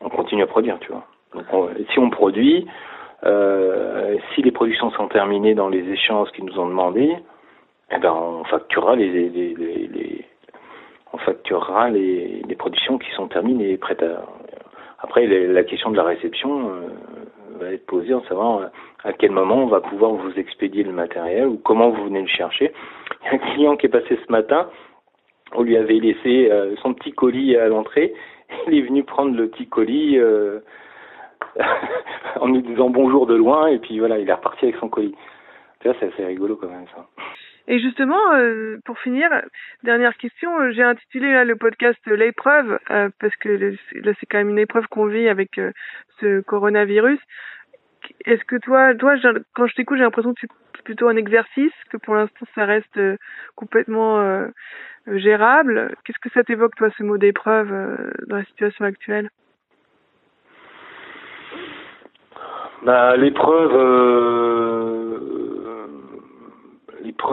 on 0.00 0.08
continue 0.08 0.42
à 0.42 0.46
produire, 0.46 0.78
tu 0.80 0.92
vois. 0.92 1.04
Si 1.92 1.98
on 1.98 2.10
produit, 2.10 2.66
euh, 3.24 4.16
si 4.34 4.42
les 4.42 4.50
productions 4.50 4.90
sont 4.92 5.08
terminées 5.08 5.54
dans 5.54 5.68
les 5.68 5.86
échéances 5.90 6.30
qu'ils 6.32 6.44
nous 6.44 6.58
ont 6.58 6.68
demandé, 6.68 7.16
eh 7.90 7.98
ben 7.98 8.12
on 8.12 8.44
facturera 8.44 8.96
les, 8.96 10.24
on 11.12 11.18
facturera 11.18 11.90
les, 11.90 12.42
productions 12.58 12.98
qui 12.98 13.10
sont 13.12 13.28
terminées 13.28 13.72
et 13.72 13.76
prêtes 13.76 14.02
à. 14.02 14.24
Après, 15.00 15.26
la 15.26 15.62
question 15.62 15.90
de 15.92 15.96
la 15.96 16.02
réception 16.02 16.70
euh, 16.70 16.88
va 17.60 17.72
être 17.72 17.86
posée 17.86 18.14
en 18.14 18.22
savoir 18.24 18.70
à 19.04 19.12
quel 19.12 19.30
moment 19.30 19.62
on 19.62 19.66
va 19.66 19.80
pouvoir 19.80 20.10
vous 20.12 20.32
expédier 20.36 20.82
le 20.82 20.90
matériel 20.90 21.46
ou 21.46 21.60
comment 21.62 21.90
vous 21.90 22.06
venez 22.06 22.20
le 22.20 22.26
chercher. 22.26 22.72
Il 23.22 23.26
y 23.26 23.28
a 23.28 23.34
un 23.34 23.38
client 23.38 23.76
qui 23.76 23.86
est 23.86 23.90
passé 23.90 24.18
ce 24.26 24.32
matin, 24.32 24.68
on 25.54 25.62
lui 25.62 25.76
avait 25.76 25.94
laissé 25.94 26.50
euh, 26.50 26.74
son 26.82 26.94
petit 26.94 27.12
colis 27.12 27.56
à 27.56 27.68
l'entrée. 27.68 28.14
Il 28.66 28.74
est 28.74 28.82
venu 28.82 29.04
prendre 29.04 29.36
le 29.36 29.48
petit 29.48 29.66
colis 29.66 30.18
euh, 30.18 30.60
en 32.40 32.48
nous 32.48 32.60
disant 32.60 32.90
bonjour 32.90 33.26
de 33.26 33.34
loin 33.34 33.68
et 33.68 33.78
puis 33.78 33.98
voilà, 33.98 34.18
il 34.18 34.28
est 34.28 34.32
reparti 34.32 34.66
avec 34.66 34.76
son 34.76 34.88
colis. 34.88 35.14
Vois, 35.84 35.94
c'est 36.00 36.12
assez 36.12 36.24
rigolo 36.24 36.56
quand 36.56 36.68
même 36.68 36.86
ça. 36.94 37.06
Et 37.68 37.78
justement, 37.78 38.32
euh, 38.32 38.78
pour 38.84 38.98
finir, 38.98 39.28
dernière 39.82 40.16
question, 40.16 40.70
j'ai 40.72 40.82
intitulé 40.82 41.30
là, 41.30 41.44
le 41.44 41.56
podcast 41.56 41.98
l'épreuve 42.06 42.78
parce 43.20 43.36
que 43.36 43.48
là 43.48 44.12
c'est 44.18 44.26
quand 44.26 44.38
même 44.38 44.50
une 44.50 44.58
épreuve 44.58 44.86
qu'on 44.88 45.06
vit 45.06 45.28
avec 45.28 45.60
ce 46.20 46.40
coronavirus. 46.40 47.18
Est-ce 48.24 48.44
que 48.44 48.56
toi, 48.56 48.94
toi, 48.94 49.14
quand 49.54 49.66
je 49.66 49.74
t'écoute, 49.74 49.98
j'ai 49.98 50.04
l'impression 50.04 50.34
que 50.34 50.40
c'est 50.40 50.82
plutôt 50.82 51.08
un 51.08 51.16
exercice, 51.16 51.72
que 51.90 51.96
pour 51.96 52.14
l'instant 52.14 52.46
ça 52.54 52.64
reste 52.64 52.98
complètement 53.56 54.46
gérable. 55.06 55.94
Qu'est-ce 56.04 56.18
que 56.18 56.30
ça 56.32 56.44
t'évoque 56.44 56.74
toi 56.76 56.88
ce 56.96 57.02
mot 57.02 57.18
d'épreuve 57.18 57.68
dans 58.26 58.36
la 58.36 58.44
situation 58.44 58.84
actuelle? 58.84 59.30
Bah 62.84 63.16
l'épreuve, 63.16 63.74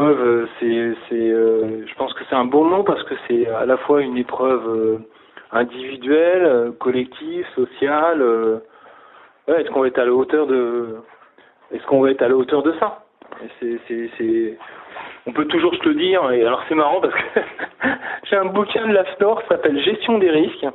euh, 0.02 0.48
c'est, 0.60 1.14
euh, 1.14 1.86
je 1.86 1.96
pense 1.96 2.14
que 2.14 2.24
c'est 2.30 2.36
un 2.36 2.46
bon 2.46 2.66
mot 2.66 2.84
parce 2.84 3.04
que 3.04 3.14
c'est 3.28 3.48
à 3.48 3.66
la 3.66 3.78
fois 3.78 4.02
une 4.02 4.18
épreuve 4.18 4.68
euh, 4.68 4.98
individuelle, 5.52 6.72
collective, 6.80 7.46
sociale. 7.56 8.62
Est-ce 9.48 9.70
qu'on 9.70 9.82
va 9.82 9.88
être 9.88 10.00
à 10.00 10.06
la 10.06 10.14
hauteur 10.14 10.48
de, 10.48 10.98
est-ce 11.72 11.86
qu'on 11.86 12.02
va 12.02 12.12
être 12.12 12.22
à 12.22 12.28
la 12.28 12.36
hauteur 12.36 12.64
de 12.64 12.74
ça? 12.80 13.04
C'est, 13.60 13.78
c'est, 13.88 14.10
c'est, 14.18 14.58
on 15.28 15.34
peut 15.34 15.46
toujours 15.46 15.76
se 15.76 15.88
le 15.88 15.96
dire. 15.96 16.32
Et 16.32 16.42
alors 16.46 16.64
c'est 16.68 16.76
marrant 16.76 17.02
parce 17.02 17.14
que 17.14 17.40
j'ai 18.30 18.36
un 18.38 18.46
bouquin 18.46 18.88
de 18.88 18.94
l'AFNOR 18.94 19.42
qui 19.42 19.48
s'appelle 19.50 19.80
Gestion 19.84 20.18
des 20.18 20.30
risques 20.30 20.66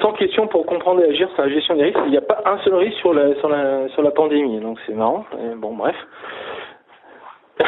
sans 0.00 0.12
question 0.12 0.46
pour 0.46 0.64
comprendre 0.66 1.02
et 1.02 1.10
agir 1.10 1.28
sur 1.34 1.42
la 1.42 1.50
gestion 1.50 1.76
des 1.76 1.84
risques. 1.84 1.98
Il 2.06 2.10
n'y 2.10 2.16
a 2.16 2.22
pas 2.22 2.42
un 2.46 2.58
seul 2.58 2.74
risque 2.74 2.98
sur 2.98 3.12
la 3.12 3.34
sur 3.36 3.48
la 3.48 3.88
sur 3.90 4.02
la 4.02 4.10
pandémie, 4.10 4.60
donc 4.60 4.78
c'est 4.86 4.94
marrant. 4.94 5.26
bon, 5.56 5.74
bref. 5.74 5.96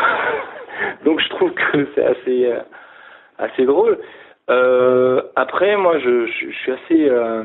donc 1.05 1.21
je 1.21 1.29
trouve 1.29 1.53
que 1.53 1.89
c'est 1.95 2.05
assez 2.05 2.47
euh, 2.47 2.61
assez 3.39 3.67
drôle. 3.67 3.99
Euh, 4.51 5.23
après, 5.37 5.77
moi, 5.77 5.99
je, 5.99 6.27
je, 6.27 6.51
suis 6.51 6.73
assez 6.73 7.09
euh, 7.09 7.45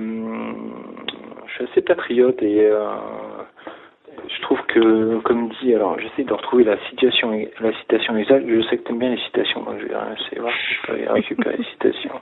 suis 1.58 1.72
assez 1.72 1.82
patriote 1.82 2.42
et 2.42 2.66
euh, 2.66 2.90
je 4.28 4.42
trouve 4.42 4.60
que, 4.68 5.20
comme 5.20 5.50
dit, 5.62 5.74
alors 5.74 6.00
j'essaie 6.00 6.24
de 6.24 6.34
retrouver 6.34 6.64
la 6.64 6.78
situation, 6.90 7.32
la 7.60 7.74
citation 7.80 8.16
exacte. 8.18 8.46
Je 8.48 8.62
sais 8.64 8.78
que 8.78 8.84
tu 8.84 8.92
aimes 8.92 9.00
bien 9.00 9.10
les 9.10 9.22
citations, 9.22 9.64
donc 9.64 9.80
je 9.80 9.88
vais 9.88 9.94
essayer 9.94 10.42
voir 10.42 10.54
si 10.54 10.74
je 10.74 10.88
peux 10.88 11.12
récupérer 11.14 11.58
les 11.58 11.66
citations 11.66 12.20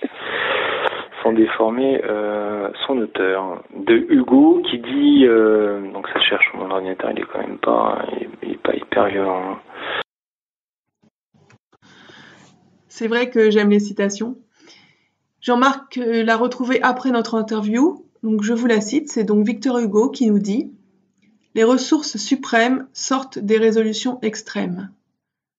sans 1.23 1.33
déformer 1.33 2.01
euh, 2.03 2.69
son 2.85 2.97
auteur. 2.99 3.63
De 3.75 3.95
Hugo 4.09 4.61
qui 4.69 4.79
dit, 4.79 5.25
euh, 5.25 5.91
donc 5.91 6.07
ça 6.09 6.19
cherche 6.19 6.51
mon 6.53 6.69
ordinateur, 6.69 7.11
il 7.11 7.19
est 7.19 7.25
quand 7.25 7.39
même 7.39 7.57
pas, 7.57 8.05
il, 8.43 8.51
est 8.51 8.61
pas 8.61 8.75
hyper 8.75 9.07
violent. 9.07 9.57
C'est 12.87 13.07
vrai 13.07 13.29
que 13.29 13.49
j'aime 13.49 13.71
les 13.71 13.79
citations. 13.79 14.35
Jean-Marc 15.41 15.97
l'a 15.97 16.37
retrouvé 16.37 16.79
après 16.81 17.11
notre 17.11 17.35
interview, 17.35 18.04
donc 18.25 18.41
je 18.41 18.53
vous 18.53 18.65
la 18.65 18.81
cite, 18.81 19.11
c'est 19.11 19.23
donc 19.23 19.45
Victor 19.45 19.77
Hugo 19.77 20.09
qui 20.09 20.25
nous 20.25 20.39
dit 20.39 20.71
Les 21.53 21.63
ressources 21.63 22.17
suprêmes 22.17 22.88
sortent 22.91 23.38
des 23.38 23.59
résolutions 23.59 24.17
extrêmes. 24.23 24.89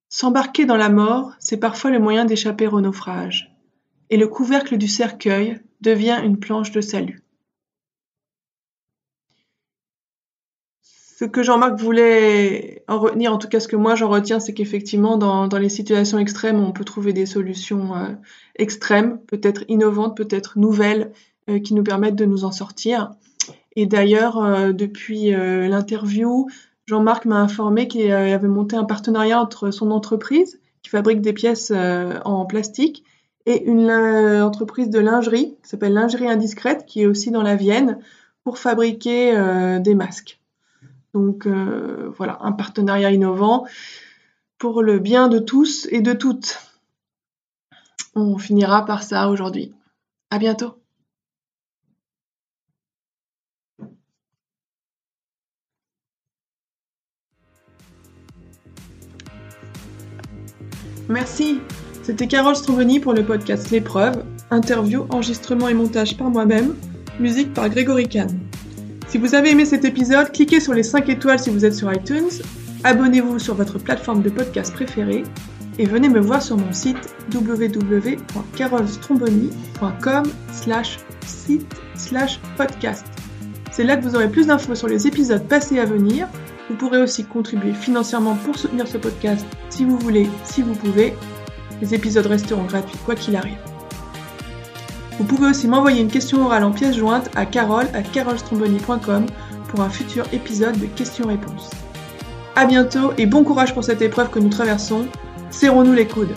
S'embarquer 0.08 0.64
dans 0.64 0.76
la 0.76 0.88
mort, 0.88 1.32
c'est 1.38 1.58
parfois 1.58 1.92
le 1.92 2.00
moyen 2.00 2.24
d'échapper 2.24 2.66
au 2.66 2.80
naufrage 2.80 3.56
et 4.10 4.16
le 4.16 4.26
couvercle 4.26 4.78
du 4.78 4.88
cercueil 4.88 5.60
devient 5.80 6.20
une 6.24 6.40
planche 6.40 6.72
de 6.72 6.80
salut. 6.80 7.22
Ce 10.82 11.24
que 11.24 11.44
Jean-Marc 11.44 11.78
voulait 11.78 12.82
en 12.88 12.98
retenir, 12.98 13.32
en 13.32 13.38
tout 13.38 13.48
cas 13.48 13.60
ce 13.60 13.68
que 13.68 13.76
moi 13.76 13.94
j'en 13.94 14.08
retiens, 14.08 14.40
c'est 14.40 14.54
qu'effectivement 14.54 15.16
dans, 15.16 15.46
les 15.56 15.68
situations 15.68 16.18
extrêmes, 16.18 16.58
on 16.58 16.72
peut 16.72 16.84
trouver 16.84 17.12
des 17.12 17.26
solutions 17.26 17.94
euh, 17.94 18.08
extrêmes, 18.56 19.20
peut-être 19.20 19.62
innovantes, 19.68 20.16
peut-être 20.16 20.58
nouvelles, 20.58 21.12
qui 21.64 21.74
nous 21.74 21.82
permettent 21.82 22.16
de 22.16 22.24
nous 22.24 22.44
en 22.44 22.52
sortir. 22.52 23.12
Et 23.76 23.86
d'ailleurs, 23.86 24.42
euh, 24.42 24.72
depuis 24.72 25.30
l'interview, 25.30 26.48
Jean-Marc 26.86 27.24
m'a 27.24 27.40
informé 27.40 27.88
qu'il 27.88 28.10
avait 28.12 28.48
monté 28.48 28.76
un 28.76 28.84
partenariat 28.84 29.40
entre 29.40 29.70
son 29.70 29.90
entreprise, 29.90 30.60
qui 30.82 30.90
fabrique 30.90 31.20
des 31.20 31.32
pièces 31.32 31.72
en 32.24 32.46
plastique, 32.46 33.04
et 33.46 33.64
une 33.64 33.88
euh, 33.88 34.44
entreprise 34.44 34.90
de 34.90 34.98
lingerie 34.98 35.56
qui 35.62 35.68
s'appelle 35.68 35.94
Lingerie 35.94 36.28
Indiscrète, 36.28 36.84
qui 36.84 37.02
est 37.02 37.06
aussi 37.06 37.30
dans 37.30 37.42
la 37.42 37.56
Vienne, 37.56 38.00
pour 38.42 38.58
fabriquer 38.58 39.36
euh, 39.36 39.78
des 39.78 39.94
masques. 39.94 40.40
Donc 41.14 41.46
euh, 41.46 42.12
voilà, 42.16 42.38
un 42.42 42.52
partenariat 42.52 43.12
innovant 43.12 43.66
pour 44.58 44.82
le 44.82 44.98
bien 44.98 45.28
de 45.28 45.38
tous 45.38 45.86
et 45.90 46.00
de 46.00 46.12
toutes. 46.12 46.58
On 48.14 48.36
finira 48.36 48.84
par 48.84 49.02
ça 49.02 49.28
aujourd'hui. 49.28 49.72
À 50.30 50.38
bientôt. 50.38 50.74
Merci 61.08 61.60
c'était 62.06 62.28
Carole 62.28 62.54
Stromboni 62.54 63.00
pour 63.00 63.14
le 63.14 63.24
podcast 63.24 63.72
L'épreuve, 63.72 64.22
interview, 64.52 65.06
enregistrement 65.10 65.68
et 65.68 65.74
montage 65.74 66.16
par 66.16 66.30
moi-même, 66.30 66.76
musique 67.18 67.52
par 67.52 67.68
Grégory 67.68 68.08
Kahn. 68.08 68.28
Si 69.08 69.18
vous 69.18 69.34
avez 69.34 69.50
aimé 69.50 69.64
cet 69.64 69.84
épisode, 69.84 70.30
cliquez 70.30 70.60
sur 70.60 70.72
les 70.72 70.84
5 70.84 71.08
étoiles 71.08 71.40
si 71.40 71.50
vous 71.50 71.64
êtes 71.64 71.74
sur 71.74 71.92
iTunes, 71.92 72.30
abonnez-vous 72.84 73.40
sur 73.40 73.56
votre 73.56 73.80
plateforme 73.80 74.22
de 74.22 74.30
podcast 74.30 74.72
préférée 74.72 75.24
et 75.80 75.86
venez 75.86 76.08
me 76.08 76.20
voir 76.20 76.40
sur 76.40 76.56
mon 76.56 76.72
site 76.72 77.12
www.carolstromboni.com 77.34 80.24
slash 80.52 80.98
site 81.26 81.66
slash 81.96 82.38
podcast. 82.56 83.04
C'est 83.72 83.82
là 83.82 83.96
que 83.96 84.04
vous 84.04 84.14
aurez 84.14 84.30
plus 84.30 84.46
d'infos 84.46 84.76
sur 84.76 84.86
les 84.86 85.08
épisodes 85.08 85.42
passés 85.48 85.80
à 85.80 85.86
venir. 85.86 86.28
Vous 86.68 86.76
pourrez 86.76 86.98
aussi 86.98 87.24
contribuer 87.24 87.72
financièrement 87.72 88.34
pour 88.34 88.58
soutenir 88.58 88.88
ce 88.88 88.98
podcast 88.98 89.46
si 89.70 89.84
vous 89.84 89.98
voulez, 89.98 90.28
si 90.44 90.62
vous 90.62 90.74
pouvez. 90.74 91.14
Les 91.80 91.94
épisodes 91.94 92.26
resteront 92.26 92.64
gratuits 92.64 92.98
quoi 93.04 93.14
qu'il 93.14 93.36
arrive. 93.36 93.58
Vous 95.18 95.24
pouvez 95.24 95.48
aussi 95.48 95.68
m'envoyer 95.68 96.00
une 96.00 96.10
question 96.10 96.44
orale 96.44 96.64
en 96.64 96.72
pièce 96.72 96.96
jointe 96.96 97.30
à 97.36 97.46
carole 97.46 97.86
à 97.94 98.02
carolstromboni.com 98.02 99.26
pour 99.68 99.80
un 99.80 99.90
futur 99.90 100.26
épisode 100.32 100.78
de 100.78 100.86
questions-réponses. 100.86 101.70
A 102.54 102.66
bientôt 102.66 103.12
et 103.18 103.26
bon 103.26 103.44
courage 103.44 103.74
pour 103.74 103.84
cette 103.84 104.02
épreuve 104.02 104.30
que 104.30 104.38
nous 104.38 104.48
traversons. 104.48 105.06
Serrons-nous 105.50 105.92
les 105.92 106.06
coudes. 106.06 106.34